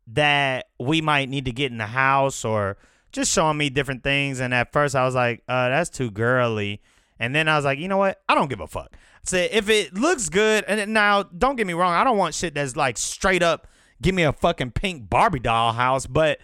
that 0.05 0.67
we 0.79 1.01
might 1.01 1.29
need 1.29 1.45
to 1.45 1.51
get 1.51 1.71
in 1.71 1.79
the 1.79 1.87
house 1.87 2.45
or 2.45 2.77
just 3.11 3.31
showing 3.31 3.57
me 3.57 3.71
different 3.71 4.03
things 4.03 4.39
and 4.39 4.53
at 4.53 4.71
first 4.71 4.95
I 4.95 5.03
was 5.03 5.15
like, 5.15 5.41
uh 5.47 5.69
that's 5.69 5.89
too 5.89 6.11
girly. 6.11 6.79
And 7.17 7.33
then 7.33 7.47
I 7.47 7.55
was 7.55 7.65
like, 7.65 7.79
you 7.79 7.87
know 7.87 7.97
what? 7.97 8.21
I 8.29 8.35
don't 8.35 8.51
give 8.51 8.59
a 8.59 8.67
fuck. 8.67 8.91
Say 9.23 9.49
if 9.51 9.67
it 9.67 9.95
looks 9.95 10.29
good, 10.29 10.63
and 10.67 10.93
now 10.93 11.23
don't 11.23 11.55
get 11.55 11.65
me 11.65 11.73
wrong, 11.73 11.93
I 11.93 12.03
don't 12.03 12.17
want 12.17 12.35
shit 12.35 12.53
that's 12.53 12.75
like 12.75 12.99
straight 12.99 13.41
up 13.41 13.67
give 13.99 14.13
me 14.13 14.21
a 14.21 14.33
fucking 14.33 14.71
pink 14.71 15.09
Barbie 15.09 15.39
doll 15.39 15.73
house, 15.73 16.05
but 16.05 16.37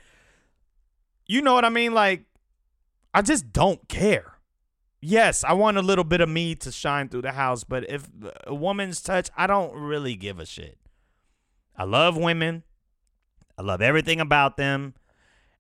you 1.28 1.44
know 1.44 1.54
what 1.54 1.66
I 1.66 1.70
mean? 1.70 1.94
Like, 1.94 2.24
I 3.14 3.22
just 3.22 3.54
don't 3.54 3.88
care. 3.88 4.39
Yes, 5.02 5.44
I 5.44 5.54
want 5.54 5.78
a 5.78 5.82
little 5.82 6.04
bit 6.04 6.20
of 6.20 6.28
me 6.28 6.56
to 6.56 6.72
shine 6.72 7.08
through 7.08 7.22
the 7.22 7.32
house, 7.32 7.64
but 7.64 7.90
if 7.90 8.08
a 8.46 8.54
woman's 8.54 9.02
touch, 9.02 9.30
I 9.38 9.48
don't 9.48 9.74
really 9.74 10.16
give 10.16 10.40
a 10.40 10.46
shit. 10.46 10.78
I 11.76 11.86
love 11.86 12.18
women. 12.18 12.64
I 13.58 13.62
love 13.62 13.82
everything 13.82 14.20
about 14.20 14.58
them. 14.58 14.96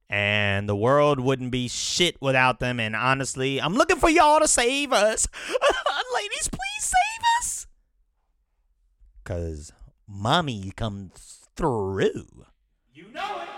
And 0.09 0.67
the 0.67 0.75
world 0.75 1.19
wouldn't 1.19 1.51
be 1.51 1.67
shit 1.67 2.17
without 2.21 2.59
them. 2.59 2.79
And 2.79 2.95
honestly, 2.95 3.61
I'm 3.61 3.75
looking 3.75 3.97
for 3.97 4.09
y'all 4.09 4.39
to 4.39 4.47
save 4.47 4.91
us. 4.91 5.27
Ladies, 6.13 6.49
please 6.49 6.81
save 6.81 7.23
us. 7.39 7.67
Because 9.23 9.71
mommy 10.07 10.73
comes 10.75 11.47
through. 11.55 12.45
You 12.93 13.05
know 13.13 13.39
it. 13.41 13.49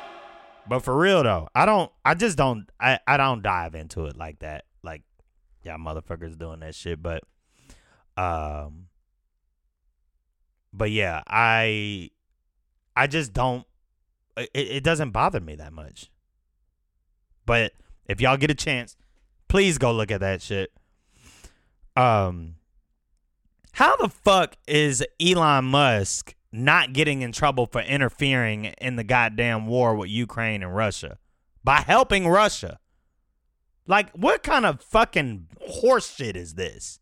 But 0.67 0.79
for 0.81 0.97
real 0.97 1.23
though, 1.23 1.47
I 1.55 1.65
don't 1.65 1.91
I 2.05 2.13
just 2.13 2.37
don't 2.37 2.69
I, 2.79 2.99
I 3.07 3.17
don't 3.17 3.41
dive 3.41 3.73
into 3.73 4.05
it 4.05 4.17
like 4.17 4.39
that. 4.39 4.65
Y'all 5.63 5.77
motherfuckers 5.77 6.37
doing 6.37 6.59
that 6.61 6.75
shit. 6.75 7.01
But 7.01 7.23
um 8.17 8.87
But 10.73 10.91
yeah, 10.91 11.21
I 11.27 12.09
I 12.95 13.07
just 13.07 13.33
don't 13.33 13.65
it, 14.37 14.49
it 14.53 14.83
doesn't 14.83 15.11
bother 15.11 15.39
me 15.39 15.55
that 15.55 15.73
much. 15.73 16.09
But 17.45 17.73
if 18.05 18.21
y'all 18.21 18.37
get 18.37 18.51
a 18.51 18.55
chance, 18.55 18.95
please 19.47 19.77
go 19.77 19.91
look 19.91 20.11
at 20.11 20.21
that 20.21 20.41
shit. 20.41 20.71
Um 21.95 22.55
how 23.73 23.95
the 23.97 24.09
fuck 24.09 24.57
is 24.67 25.03
Elon 25.21 25.65
Musk 25.65 26.35
not 26.51 26.91
getting 26.91 27.21
in 27.21 27.31
trouble 27.31 27.65
for 27.65 27.81
interfering 27.81 28.65
in 28.65 28.97
the 28.97 29.03
goddamn 29.03 29.65
war 29.65 29.95
with 29.95 30.09
Ukraine 30.09 30.61
and 30.61 30.75
Russia 30.75 31.17
by 31.63 31.77
helping 31.77 32.27
Russia? 32.27 32.80
Like, 33.87 34.11
what 34.11 34.43
kind 34.43 34.65
of 34.65 34.81
fucking 34.81 35.47
horse 35.67 36.15
shit 36.15 36.35
is 36.35 36.53
this? 36.55 36.99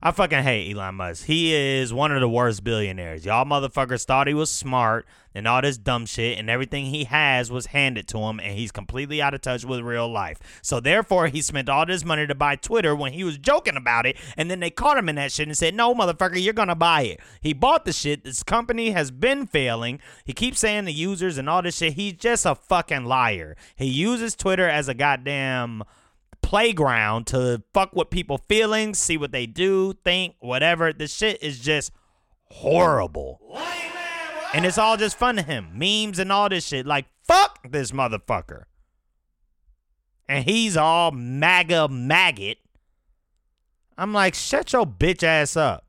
I 0.00 0.12
fucking 0.12 0.44
hate 0.44 0.72
Elon 0.72 0.94
Musk. 0.94 1.24
He 1.24 1.52
is 1.52 1.92
one 1.92 2.12
of 2.12 2.20
the 2.20 2.28
worst 2.28 2.62
billionaires. 2.62 3.24
Y'all 3.24 3.44
motherfuckers 3.44 4.04
thought 4.04 4.28
he 4.28 4.34
was 4.34 4.48
smart 4.48 5.04
and 5.34 5.48
all 5.48 5.60
this 5.60 5.76
dumb 5.76 6.06
shit, 6.06 6.38
and 6.38 6.48
everything 6.48 6.86
he 6.86 7.02
has 7.04 7.50
was 7.50 7.66
handed 7.66 8.06
to 8.08 8.18
him, 8.18 8.38
and 8.38 8.56
he's 8.56 8.70
completely 8.70 9.20
out 9.20 9.34
of 9.34 9.40
touch 9.40 9.64
with 9.64 9.80
real 9.80 10.08
life. 10.08 10.38
So 10.62 10.78
therefore, 10.78 11.26
he 11.26 11.42
spent 11.42 11.68
all 11.68 11.84
this 11.84 12.04
money 12.04 12.28
to 12.28 12.34
buy 12.34 12.54
Twitter 12.54 12.94
when 12.94 13.12
he 13.12 13.24
was 13.24 13.38
joking 13.38 13.76
about 13.76 14.06
it, 14.06 14.16
and 14.36 14.48
then 14.48 14.60
they 14.60 14.70
caught 14.70 14.98
him 14.98 15.08
in 15.08 15.16
that 15.16 15.32
shit 15.32 15.48
and 15.48 15.58
said, 15.58 15.74
"No, 15.74 15.92
motherfucker, 15.94 16.40
you're 16.40 16.52
gonna 16.52 16.76
buy 16.76 17.02
it." 17.02 17.20
He 17.40 17.52
bought 17.52 17.84
the 17.84 17.92
shit. 17.92 18.22
This 18.22 18.44
company 18.44 18.92
has 18.92 19.10
been 19.10 19.48
failing. 19.48 19.98
He 20.24 20.32
keeps 20.32 20.60
saying 20.60 20.84
the 20.84 20.92
users 20.92 21.38
and 21.38 21.50
all 21.50 21.62
this 21.62 21.76
shit. 21.78 21.94
He's 21.94 22.14
just 22.14 22.46
a 22.46 22.54
fucking 22.54 23.04
liar. 23.04 23.56
He 23.74 23.86
uses 23.86 24.36
Twitter 24.36 24.68
as 24.68 24.88
a 24.88 24.94
goddamn 24.94 25.82
playground 26.42 27.26
to 27.28 27.62
fuck 27.72 27.94
with 27.94 28.10
people 28.10 28.38
feelings, 28.48 28.98
see 28.98 29.16
what 29.16 29.32
they 29.32 29.46
do, 29.46 29.94
think, 30.04 30.34
whatever. 30.40 30.92
This 30.92 31.14
shit 31.14 31.42
is 31.42 31.58
just 31.58 31.92
horrible. 32.44 33.40
And 34.54 34.64
it's 34.64 34.78
all 34.78 34.96
just 34.96 35.18
fun 35.18 35.36
to 35.36 35.42
him. 35.42 35.70
Memes 35.74 36.18
and 36.18 36.32
all 36.32 36.48
this 36.48 36.66
shit. 36.66 36.86
Like, 36.86 37.06
fuck 37.22 37.70
this 37.70 37.90
motherfucker. 37.90 38.64
And 40.28 40.44
he's 40.44 40.76
all 40.76 41.10
MAGA 41.10 41.88
maggot. 41.88 42.58
I'm 43.96 44.12
like, 44.12 44.34
shut 44.34 44.72
your 44.72 44.86
bitch 44.86 45.22
ass 45.22 45.56
up. 45.56 45.84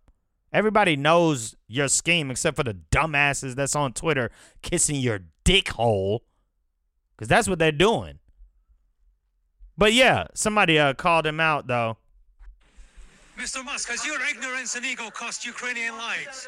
Everybody 0.52 0.96
knows 0.96 1.56
your 1.68 1.88
scheme 1.88 2.32
except 2.32 2.58
for 2.58 2.64
the 2.64 2.76
dumbasses 2.92 3.56
that's 3.56 3.76
on 3.76 3.94
Twitter 3.94 4.32
kissing 4.62 4.96
your 4.96 5.20
dick 5.44 5.70
hole. 5.70 6.24
Because 7.16 7.28
that's 7.28 7.48
what 7.48 7.60
they're 7.60 7.72
doing. 7.72 8.20
But 9.80 9.94
yeah, 9.94 10.28
somebody 10.34 10.78
uh, 10.78 10.94
called 10.94 11.26
him 11.26 11.40
out 11.40 11.66
though. 11.68 11.96
Mr. 13.40 13.64
Musk, 13.64 13.88
has 13.90 14.06
your 14.06 14.20
ignorance 14.30 14.76
and 14.76 14.86
ego 14.86 15.10
cost 15.10 15.46
Ukrainian 15.46 15.96
lives? 15.96 16.46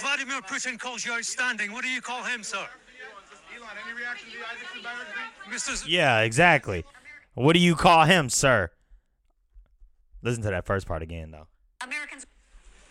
Vladimir 0.00 0.40
Putin 0.40 0.76
calls 0.76 1.06
you 1.06 1.12
outstanding. 1.12 1.70
What 1.72 1.82
do 1.84 1.88
you 1.88 2.00
call 2.00 2.24
him, 2.24 2.42
sir? 2.42 2.56
Elon, 3.56 3.68
any 3.86 3.96
reactions? 3.96 4.32
Mr. 5.48 5.76
Z- 5.76 5.88
Yeah, 5.88 6.22
exactly. 6.22 6.84
What 7.34 7.52
do 7.52 7.60
you 7.60 7.76
call 7.76 8.06
him, 8.06 8.28
sir? 8.28 8.70
Listen 10.22 10.42
to 10.42 10.50
that 10.50 10.66
first 10.66 10.88
part 10.88 11.00
again 11.02 11.30
though. 11.30 11.46
Americans 11.80 12.26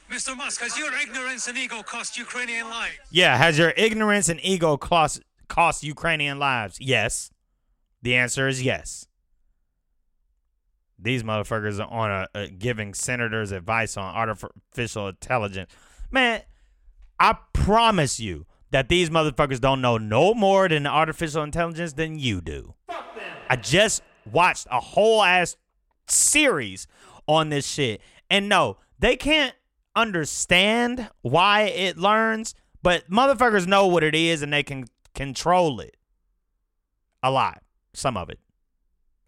Mr. 0.09 0.37
Musk, 0.37 0.61
has 0.61 0.77
your 0.77 0.91
ignorance 1.01 1.47
and 1.49 1.57
ego 1.57 1.81
cost 1.83 2.17
Ukrainian 2.17 2.69
lives? 2.69 2.93
Yeah, 3.11 3.35
has 3.35 3.57
your 3.57 3.73
ignorance 3.75 4.29
and 4.29 4.39
ego 4.45 4.77
cost 4.77 5.21
cost 5.49 5.83
Ukrainian 5.83 6.39
lives? 6.39 6.77
Yes. 6.79 7.31
The 8.01 8.15
answer 8.15 8.47
is 8.47 8.63
yes. 8.63 9.07
These 11.03 11.23
motherfuckers 11.23 11.79
are 11.79 11.91
on 11.91 12.11
a, 12.11 12.27
a 12.33 12.47
giving 12.47 12.93
senators 12.93 13.51
advice 13.51 13.97
on 13.97 14.15
artificial 14.15 15.09
intelligence. 15.09 15.71
Man, 16.11 16.41
I 17.19 17.37
promise 17.53 18.19
you 18.19 18.45
that 18.71 18.89
these 18.89 19.09
motherfuckers 19.09 19.59
don't 19.59 19.81
know 19.81 19.97
no 19.97 20.33
more 20.33 20.67
than 20.67 20.87
artificial 20.87 21.43
intelligence 21.43 21.93
than 21.93 22.17
you 22.17 22.41
do. 22.41 22.73
I 23.49 23.55
just 23.55 24.01
watched 24.31 24.67
a 24.71 24.79
whole 24.79 25.21
ass 25.21 25.57
series 26.07 26.87
on 27.27 27.49
this 27.49 27.67
shit. 27.67 28.01
And 28.29 28.49
no, 28.49 28.77
they 28.97 29.15
can't 29.15 29.53
understand 29.95 31.09
why 31.21 31.63
it 31.63 31.97
learns, 31.97 32.55
but 32.81 33.09
motherfuckers 33.09 33.67
know 33.67 33.87
what 33.87 34.03
it 34.03 34.15
is 34.15 34.41
and 34.41 34.51
they 34.51 34.63
can 34.63 34.85
control 35.13 35.79
it. 35.79 35.95
A 37.21 37.29
lot. 37.29 37.61
Some 37.93 38.17
of 38.17 38.29
it. 38.29 38.39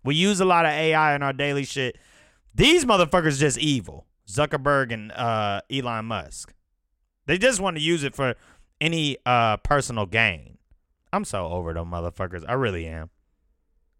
We 0.05 0.15
use 0.15 0.39
a 0.39 0.45
lot 0.45 0.65
of 0.65 0.71
AI 0.71 1.15
in 1.15 1.23
our 1.23 1.33
daily 1.33 1.65
shit. 1.65 1.97
These 2.53 2.85
motherfuckers 2.85 3.39
just 3.39 3.57
evil. 3.57 4.05
Zuckerberg 4.27 4.93
and 4.93 5.11
uh, 5.11 5.61
Elon 5.71 6.05
Musk. 6.05 6.53
They 7.25 7.37
just 7.39 7.59
want 7.59 7.75
to 7.77 7.81
use 7.81 8.03
it 8.03 8.15
for 8.15 8.35
any 8.79 9.17
uh, 9.25 9.57
personal 9.57 10.05
gain. 10.05 10.59
I'm 11.11 11.25
so 11.25 11.47
over 11.47 11.73
them 11.73 11.89
motherfuckers. 11.89 12.45
I 12.47 12.53
really 12.53 12.85
am. 12.85 13.09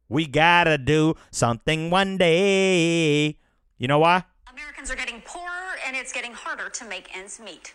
We 0.07 0.27
gotta 0.27 0.77
do 0.77 1.15
something 1.31 1.89
one 1.89 2.17
day. 2.17 3.37
You 3.77 3.87
know 3.87 3.99
why? 3.99 4.23
Americans 4.51 4.91
are 4.91 4.95
getting 4.95 5.21
poorer 5.21 5.75
and 5.87 5.95
it's 5.95 6.13
getting 6.13 6.33
harder 6.33 6.69
to 6.69 6.85
make 6.85 7.15
ends 7.17 7.39
meet. 7.43 7.73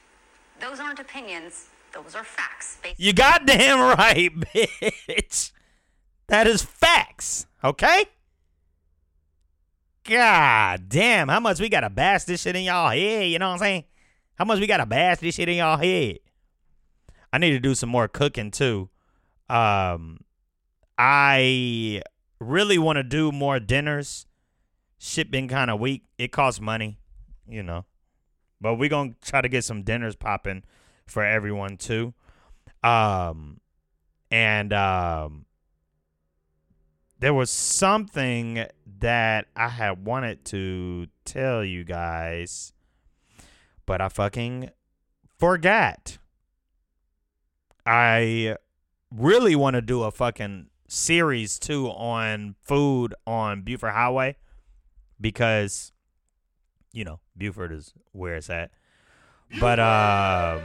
Those 0.60 0.78
aren't 0.78 1.00
opinions, 1.00 1.66
those 1.92 2.14
are 2.14 2.22
facts. 2.22 2.78
Based 2.82 3.00
You 3.00 3.12
goddamn 3.12 3.78
right, 3.98 4.30
bitch. 4.32 5.50
That 6.28 6.46
is 6.46 6.62
facts. 6.62 7.46
Okay? 7.64 8.04
God 10.04 10.88
damn, 10.88 11.28
how 11.28 11.40
much 11.40 11.60
we 11.60 11.68
gotta 11.68 11.90
bash 11.90 12.24
this 12.24 12.42
shit 12.42 12.56
in 12.56 12.62
y'all 12.64 12.90
head, 12.90 13.28
you 13.28 13.38
know 13.38 13.48
what 13.48 13.54
I'm 13.54 13.58
saying? 13.58 13.84
How 14.36 14.44
much 14.44 14.58
we 14.58 14.66
gotta 14.66 14.86
bash 14.86 15.18
this 15.18 15.34
shit 15.34 15.48
in 15.48 15.56
y'all 15.56 15.76
head? 15.76 16.18
I 17.32 17.38
need 17.38 17.50
to 17.50 17.60
do 17.60 17.74
some 17.74 17.90
more 17.90 18.08
cooking 18.08 18.50
too. 18.50 18.88
Um 19.48 20.20
I 20.98 22.02
really 22.40 22.78
want 22.78 22.96
to 22.96 23.02
do 23.02 23.32
more 23.32 23.58
dinners. 23.58 24.26
Shit 24.98 25.30
been 25.30 25.48
kind 25.48 25.70
of 25.70 25.80
weak. 25.80 26.04
It 26.18 26.30
costs 26.30 26.60
money, 26.60 26.98
you 27.48 27.62
know. 27.62 27.86
But 28.60 28.74
we 28.74 28.88
going 28.90 29.14
to 29.14 29.30
try 29.30 29.40
to 29.40 29.48
get 29.48 29.64
some 29.64 29.82
dinners 29.82 30.14
popping 30.14 30.62
for 31.06 31.24
everyone 31.24 31.78
too. 31.78 32.12
Um 32.82 33.60
and 34.30 34.72
um 34.72 35.46
there 37.20 37.35
was 37.35 37.50
something 37.50 38.64
that 38.98 39.46
I 39.54 39.68
had 39.68 40.04
wanted 40.06 40.44
to 40.46 41.06
tell 41.26 41.62
you 41.62 41.85
guys, 41.85 42.72
but 43.85 44.00
I 44.00 44.09
fucking 44.09 44.70
forgot. 45.38 46.18
I 47.85 48.56
really 49.14 49.54
want 49.54 49.74
to 49.74 49.83
do 49.83 50.02
a 50.02 50.11
fucking 50.11 50.68
series 50.88 51.59
too 51.59 51.88
on 51.88 52.56
food 52.62 53.14
on 53.26 53.62
Buford 53.62 53.92
Highway 53.92 54.37
because 55.20 55.92
you 56.92 57.04
know, 57.04 57.20
Buford 57.37 57.70
is 57.72 57.92
where 58.12 58.37
it's 58.37 58.50
at. 58.50 58.70
But 59.61 59.78
um 59.78 60.62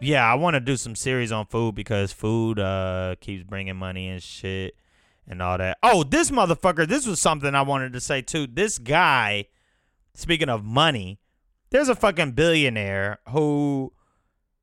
yeah, 0.00 0.30
I 0.30 0.34
want 0.34 0.54
to 0.54 0.60
do 0.60 0.76
some 0.76 0.96
series 0.96 1.30
on 1.30 1.46
food 1.46 1.76
because 1.76 2.12
food 2.12 2.58
uh 2.58 3.14
keeps 3.20 3.44
bringing 3.44 3.76
money 3.76 4.08
and 4.08 4.22
shit 4.22 4.74
and 5.28 5.42
all 5.42 5.58
that. 5.58 5.78
Oh, 5.82 6.02
this 6.02 6.30
motherfucker, 6.30 6.86
this 6.86 7.06
was 7.06 7.20
something 7.20 7.54
I 7.54 7.62
wanted 7.62 7.92
to 7.92 8.00
say 8.00 8.22
too. 8.22 8.46
This 8.46 8.78
guy, 8.78 9.46
speaking 10.14 10.48
of 10.48 10.64
money, 10.64 11.18
there's 11.70 11.88
a 11.88 11.94
fucking 11.94 12.32
billionaire 12.32 13.18
who 13.30 13.92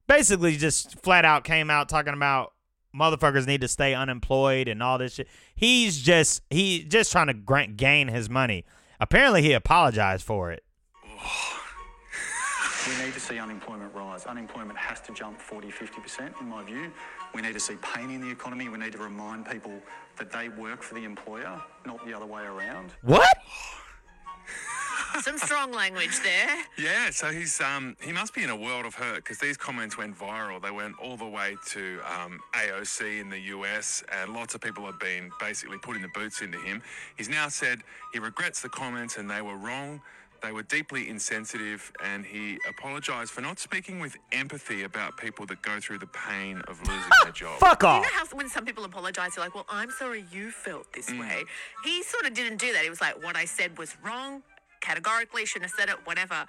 basically 0.07 0.55
just 0.57 0.99
flat 0.99 1.25
out 1.25 1.43
came 1.43 1.69
out 1.69 1.89
talking 1.89 2.13
about 2.13 2.53
motherfuckers 2.95 3.47
need 3.47 3.61
to 3.61 3.67
stay 3.67 3.93
unemployed 3.93 4.67
and 4.67 4.81
all 4.83 4.97
this 4.97 5.15
shit. 5.15 5.27
He's 5.55 6.01
just 6.01 6.41
he 6.49 6.83
just 6.83 7.11
trying 7.11 7.27
to 7.27 7.33
grant, 7.33 7.77
gain 7.77 8.07
his 8.07 8.29
money. 8.29 8.65
Apparently, 8.99 9.41
he 9.41 9.53
apologized 9.53 10.23
for 10.23 10.51
it. 10.51 10.63
We 12.87 13.05
need 13.05 13.13
to 13.13 13.19
see 13.19 13.39
unemployment 13.39 13.95
rise. 13.95 14.25
Unemployment 14.25 14.77
has 14.77 14.99
to 15.01 15.13
jump 15.13 15.39
40, 15.39 15.69
50%, 15.69 16.41
in 16.41 16.49
my 16.49 16.63
view. 16.63 16.91
We 17.33 17.41
need 17.41 17.53
to 17.53 17.59
see 17.59 17.75
pain 17.81 18.09
in 18.09 18.19
the 18.19 18.29
economy. 18.29 18.67
We 18.67 18.77
need 18.77 18.91
to 18.91 18.97
remind 18.97 19.49
people 19.49 19.79
that 20.17 20.31
they 20.31 20.49
work 20.49 20.83
for 20.83 20.95
the 20.95 21.05
employer, 21.05 21.61
not 21.85 22.05
the 22.05 22.13
other 22.13 22.25
way 22.25 22.43
around. 22.43 22.91
What? 23.01 23.37
Some 25.21 25.37
strong 25.37 25.71
language 25.71 26.19
there. 26.23 26.49
Yeah, 26.77 27.11
so 27.11 27.27
he's 27.31 27.61
um 27.61 27.95
he 28.01 28.11
must 28.11 28.33
be 28.33 28.43
in 28.43 28.49
a 28.49 28.55
world 28.55 28.85
of 28.85 28.95
hurt 28.95 29.17
because 29.17 29.37
these 29.37 29.55
comments 29.55 29.97
went 29.97 30.17
viral. 30.17 30.61
They 30.61 30.71
went 30.71 30.95
all 30.99 31.17
the 31.17 31.27
way 31.27 31.55
to 31.67 31.99
um, 32.19 32.39
AOC 32.53 33.21
in 33.21 33.29
the 33.29 33.39
US, 33.39 34.03
and 34.11 34.33
lots 34.33 34.55
of 34.55 34.61
people 34.61 34.85
have 34.85 34.99
been 34.99 35.29
basically 35.39 35.77
putting 35.77 36.01
the 36.01 36.09
boots 36.09 36.41
into 36.41 36.57
him. 36.57 36.81
He's 37.15 37.29
now 37.29 37.47
said 37.47 37.81
he 38.11 38.19
regrets 38.19 38.61
the 38.61 38.69
comments 38.69 39.17
and 39.17 39.29
they 39.29 39.41
were 39.41 39.55
wrong. 39.55 40.01
They 40.43 40.51
were 40.51 40.63
deeply 40.63 41.07
insensitive, 41.09 41.89
and 42.03 42.25
he 42.25 42.57
apologized 42.67 43.31
for 43.31 43.39
not 43.39 43.59
speaking 43.59 44.01
with 44.01 44.17
empathy 44.33 44.83
about 44.83 45.15
people 45.15 45.45
that 45.45 45.61
go 45.61 45.79
through 45.79 45.99
the 45.99 46.07
pain 46.07 46.61
of 46.67 46.79
losing 46.85 47.09
their 47.23 47.31
job. 47.33 47.59
Fuck 47.61 47.83
You 47.83 47.87
off. 47.89 48.03
know 48.03 48.09
how 48.11 48.25
when 48.35 48.49
some 48.49 48.65
people 48.65 48.83
apologise, 48.83 49.37
you're 49.37 49.45
like, 49.45 49.55
well, 49.55 49.65
I'm 49.69 49.89
sorry 49.91 50.25
you 50.33 50.51
felt 50.51 50.91
this 50.91 51.09
way. 51.09 51.43
He 51.85 52.03
sort 52.03 52.25
of 52.25 52.33
didn't 52.33 52.57
do 52.57 52.73
that. 52.73 52.83
He 52.83 52.89
was 52.89 52.99
like, 52.99 53.23
what 53.23 53.37
I 53.37 53.45
said 53.45 53.77
was 53.77 53.95
wrong, 54.03 54.43
categorically, 54.81 55.45
shouldn't 55.45 55.71
have 55.71 55.79
said 55.79 55.87
it, 55.87 56.05
whatever. 56.05 56.45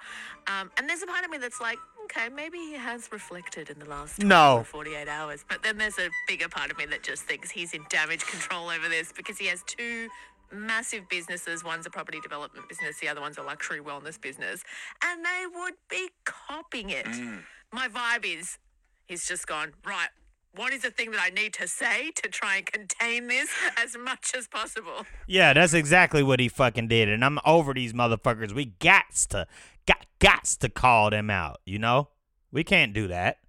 Um, 0.47 0.71
and 0.77 0.89
there's 0.89 1.01
a 1.01 1.07
part 1.07 1.23
of 1.23 1.31
me 1.31 1.37
that's 1.37 1.61
like, 1.61 1.77
okay, 2.03 2.27
maybe 2.27 2.57
he 2.57 2.73
has 2.73 3.07
reflected 3.13 3.69
in 3.69 3.79
the 3.79 3.85
last 3.85 4.21
No. 4.21 4.57
or 4.57 4.63
48 4.65 5.07
hours. 5.07 5.45
But 5.47 5.63
then 5.63 5.77
there's 5.77 5.97
a 5.99 6.09
bigger 6.27 6.49
part 6.49 6.69
of 6.69 6.77
me 6.77 6.85
that 6.87 7.01
just 7.01 7.23
thinks 7.23 7.49
he's 7.49 7.73
in 7.73 7.85
damage 7.89 8.25
control 8.25 8.69
over 8.69 8.89
this 8.89 9.13
because 9.15 9.37
he 9.37 9.47
has 9.47 9.63
two 9.65 10.09
massive 10.55 11.07
businesses. 11.09 11.63
One's 11.63 11.85
a 11.85 11.89
property 11.89 12.19
development 12.21 12.67
business, 12.69 12.99
the 12.99 13.07
other 13.07 13.21
one's 13.21 13.37
a 13.37 13.43
luxury 13.43 13.79
wellness 13.79 14.19
business. 14.19 14.63
And 15.03 15.25
they 15.25 15.45
would 15.53 15.75
be 15.89 16.09
copying 16.25 16.89
it. 16.89 17.05
Mm. 17.05 17.43
My 17.71 17.87
vibe 17.87 18.25
is 18.25 18.57
he's 19.05 19.27
just 19.27 19.47
gone, 19.47 19.73
right, 19.85 20.09
what 20.55 20.73
is 20.73 20.83
the 20.83 20.91
thing 20.91 21.11
that 21.11 21.19
I 21.21 21.29
need 21.29 21.53
to 21.55 21.67
say 21.67 22.11
to 22.11 22.29
try 22.29 22.57
and 22.57 22.65
contain 22.65 23.27
this 23.27 23.49
as 23.77 23.97
much 23.97 24.33
as 24.37 24.47
possible? 24.47 25.05
Yeah, 25.27 25.53
that's 25.53 25.73
exactly 25.73 26.23
what 26.23 26.39
he 26.39 26.47
fucking 26.47 26.87
did, 26.87 27.09
and 27.09 27.23
I'm 27.25 27.39
over 27.45 27.73
these 27.73 27.93
motherfuckers. 27.93 28.53
We 28.53 28.67
gots 28.79 29.27
to, 29.29 29.47
got 29.85 30.05
gots 30.19 30.57
to 30.59 30.69
call 30.69 31.09
them 31.09 31.29
out. 31.29 31.59
You 31.65 31.79
know, 31.79 32.09
we 32.51 32.63
can't 32.63 32.93
do 32.93 33.07
that. 33.09 33.39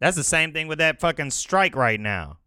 That's 0.00 0.16
the 0.16 0.24
same 0.24 0.52
thing 0.52 0.68
with 0.68 0.78
that 0.78 1.00
fucking 1.00 1.32
strike 1.32 1.74
right 1.76 2.00
now. 2.00 2.38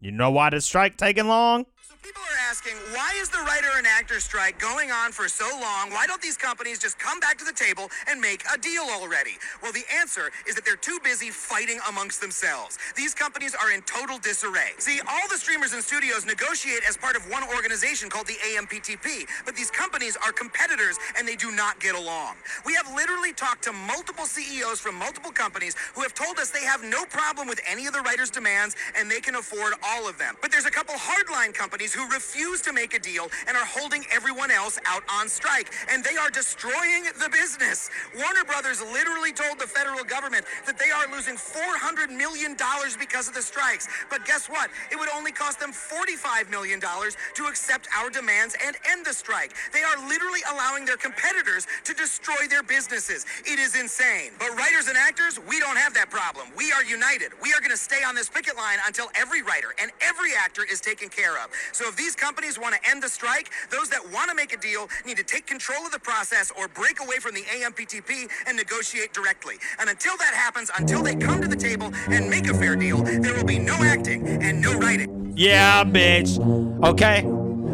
You 0.00 0.10
know 0.10 0.30
why 0.30 0.50
the 0.50 0.60
strike 0.60 0.96
taking 0.96 1.28
long? 1.28 1.66
So 1.82 1.94
people 2.02 2.22
are 2.22 2.49
asking, 2.60 2.76
why 2.94 3.10
is 3.20 3.28
the 3.30 3.38
writer 3.38 3.68
and 3.76 3.86
actor 3.86 4.20
strike 4.20 4.58
going 4.58 4.90
on 4.90 5.12
for 5.12 5.28
so 5.28 5.48
long? 5.60 5.90
Why 5.90 6.06
don't 6.06 6.20
these 6.20 6.36
companies 6.36 6.78
just 6.78 6.98
come 6.98 7.18
back 7.20 7.38
to 7.38 7.44
the 7.44 7.52
table 7.52 7.90
and 8.06 8.20
make 8.20 8.44
a 8.52 8.58
deal 8.58 8.82
already? 8.82 9.38
Well, 9.62 9.72
the 9.72 9.84
answer 9.94 10.30
is 10.46 10.56
that 10.56 10.64
they're 10.64 10.76
too 10.76 10.98
busy 11.02 11.30
fighting 11.30 11.78
amongst 11.88 12.20
themselves. 12.20 12.78
These 12.96 13.14
companies 13.14 13.54
are 13.54 13.72
in 13.72 13.80
total 13.82 14.18
disarray. 14.18 14.72
See, 14.78 15.00
all 15.08 15.28
the 15.30 15.38
streamers 15.38 15.72
and 15.72 15.82
studios 15.82 16.26
negotiate 16.26 16.82
as 16.86 16.96
part 16.96 17.16
of 17.16 17.22
one 17.30 17.44
organization 17.48 18.10
called 18.10 18.26
the 18.26 18.36
AMPTP, 18.44 19.24
but 19.46 19.56
these 19.56 19.70
companies 19.70 20.18
are 20.24 20.32
competitors 20.32 20.98
and 21.16 21.26
they 21.26 21.36
do 21.36 21.50
not 21.52 21.80
get 21.80 21.94
along. 21.94 22.36
We 22.66 22.74
have 22.74 22.92
literally 22.94 23.32
talked 23.32 23.64
to 23.64 23.72
multiple 23.72 24.26
CEOs 24.26 24.80
from 24.80 24.96
multiple 24.96 25.32
companies 25.32 25.76
who 25.94 26.02
have 26.02 26.12
told 26.12 26.38
us 26.38 26.50
they 26.50 26.64
have 26.64 26.84
no 26.84 27.06
problem 27.06 27.48
with 27.48 27.60
any 27.66 27.86
of 27.86 27.94
the 27.94 28.00
writers' 28.00 28.30
demands 28.30 28.76
and 28.98 29.10
they 29.10 29.20
can 29.20 29.36
afford 29.36 29.72
all 29.82 30.08
of 30.08 30.18
them. 30.18 30.36
But 30.42 30.52
there's 30.52 30.66
a 30.66 30.70
couple 30.70 30.94
hardline 30.96 31.54
companies 31.54 31.94
who 31.94 32.06
refuse 32.10 32.49
to 32.58 32.72
make 32.72 32.94
a 32.94 32.98
deal 32.98 33.30
and 33.46 33.56
are 33.56 33.64
holding 33.64 34.04
everyone 34.10 34.50
else 34.50 34.78
out 34.86 35.02
on 35.08 35.28
strike. 35.28 35.70
And 35.88 36.02
they 36.02 36.16
are 36.16 36.30
destroying 36.30 37.04
the 37.22 37.30
business. 37.30 37.88
Warner 38.18 38.44
Brothers 38.44 38.82
literally 38.82 39.32
told 39.32 39.60
the 39.60 39.66
federal 39.66 40.02
government 40.02 40.44
that 40.66 40.78
they 40.78 40.90
are 40.90 41.06
losing 41.14 41.36
$400 41.36 42.10
million 42.10 42.56
because 42.98 43.28
of 43.28 43.34
the 43.34 43.42
strikes. 43.42 43.86
But 44.10 44.26
guess 44.26 44.48
what? 44.48 44.70
It 44.90 44.98
would 44.98 45.08
only 45.14 45.30
cost 45.30 45.60
them 45.60 45.70
$45 45.70 46.50
million 46.50 46.80
to 46.80 47.44
accept 47.46 47.86
our 47.96 48.10
demands 48.10 48.56
and 48.66 48.74
end 48.90 49.06
the 49.06 49.14
strike. 49.14 49.54
They 49.72 49.82
are 49.82 49.96
literally 50.08 50.40
allowing 50.52 50.84
their 50.84 50.96
competitors 50.96 51.66
to 51.84 51.94
destroy 51.94 52.48
their 52.48 52.62
businesses. 52.62 53.24
It 53.46 53.58
is 53.58 53.78
insane. 53.78 54.32
But 54.38 54.56
writers 54.56 54.88
and 54.88 54.96
actors, 54.96 55.38
we 55.48 55.60
don't 55.60 55.76
have 55.76 55.94
that 55.94 56.10
problem. 56.10 56.48
We 56.56 56.72
are 56.72 56.82
united. 56.84 57.30
We 57.42 57.52
are 57.52 57.60
going 57.60 57.70
to 57.70 57.76
stay 57.76 58.02
on 58.02 58.14
this 58.14 58.28
picket 58.28 58.56
line 58.56 58.78
until 58.86 59.06
every 59.14 59.42
writer 59.42 59.74
and 59.80 59.92
every 60.00 60.32
actor 60.34 60.64
is 60.64 60.80
taken 60.80 61.08
care 61.08 61.36
of. 61.38 61.50
So 61.72 61.88
if 61.88 61.96
these 61.96 62.16
companies 62.40 62.58
want 62.58 62.74
to 62.74 62.90
end 62.90 63.02
the 63.02 63.08
strike, 63.08 63.50
those 63.70 63.90
that 63.90 64.00
want 64.14 64.30
to 64.30 64.34
make 64.34 64.54
a 64.54 64.56
deal 64.56 64.88
need 65.04 65.18
to 65.18 65.22
take 65.22 65.46
control 65.46 65.84
of 65.84 65.92
the 65.92 65.98
process 65.98 66.50
or 66.58 66.68
break 66.68 66.98
away 66.98 67.16
from 67.16 67.34
the 67.34 67.42
AMPTP 67.42 68.30
and 68.46 68.56
negotiate 68.56 69.12
directly. 69.12 69.56
And 69.78 69.90
until 69.90 70.16
that 70.16 70.32
happens, 70.32 70.70
until 70.78 71.02
they 71.02 71.14
come 71.14 71.42
to 71.42 71.48
the 71.48 71.56
table 71.56 71.92
and 72.08 72.30
make 72.30 72.48
a 72.48 72.54
fair 72.54 72.76
deal, 72.76 73.02
there 73.02 73.34
will 73.34 73.44
be 73.44 73.58
no 73.58 73.74
acting 73.74 74.26
and 74.26 74.58
no 74.58 74.72
writing. 74.78 75.34
Yeah, 75.36 75.84
bitch. 75.84 76.38
Okay? 76.82 77.28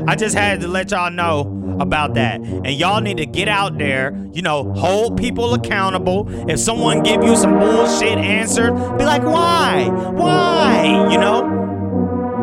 I 0.09 0.17
just 0.17 0.37
had 0.37 0.61
to 0.63 0.69
let 0.69 0.91
y'all 0.91 1.13
know 1.13 1.79
about 1.79 2.15
that. 2.15 2.41
And 2.41 2.73
y'all 2.73 3.01
need 3.01 3.19
to 3.19 3.27
get 3.27 3.49
out 3.49 3.79
there, 3.79 4.17
you 4.33 4.43
know, 4.43 4.73
hold 4.73 5.17
people 5.17 5.55
accountable. 5.55 6.27
If 6.51 6.59
someone 6.59 7.05
give 7.05 7.23
you 7.23 7.37
some 7.37 7.59
bullshit 7.59 8.19
answer, 8.19 8.73
be 8.73 9.05
like, 9.05 9.23
"Why? 9.23 9.89
Why?" 9.89 11.09
You 11.11 11.19
know? 11.19 11.46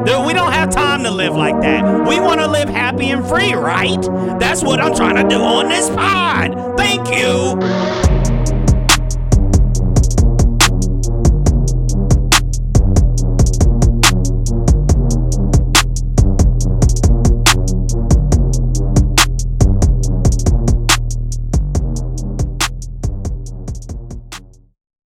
Dude, 0.06 0.26
we 0.26 0.34
don't 0.34 0.52
have 0.52 0.70
time 0.70 1.04
to 1.04 1.12
live 1.12 1.34
like 1.34 1.60
that. 1.62 2.08
We 2.08 2.20
want 2.20 2.42
to 2.42 2.48
live 2.48 2.68
happy 2.68 3.12
and 3.12 3.26
free, 3.26 3.54
right? 3.54 4.02
That's 4.38 4.62
what 4.62 4.82
I'm 4.82 4.94
trying 4.94 5.16
to 5.16 5.28
do 5.34 5.42
on 5.42 5.70
this 5.70 5.90
pod. 5.90 6.78
Thank 6.78 7.08
you. 7.08 8.13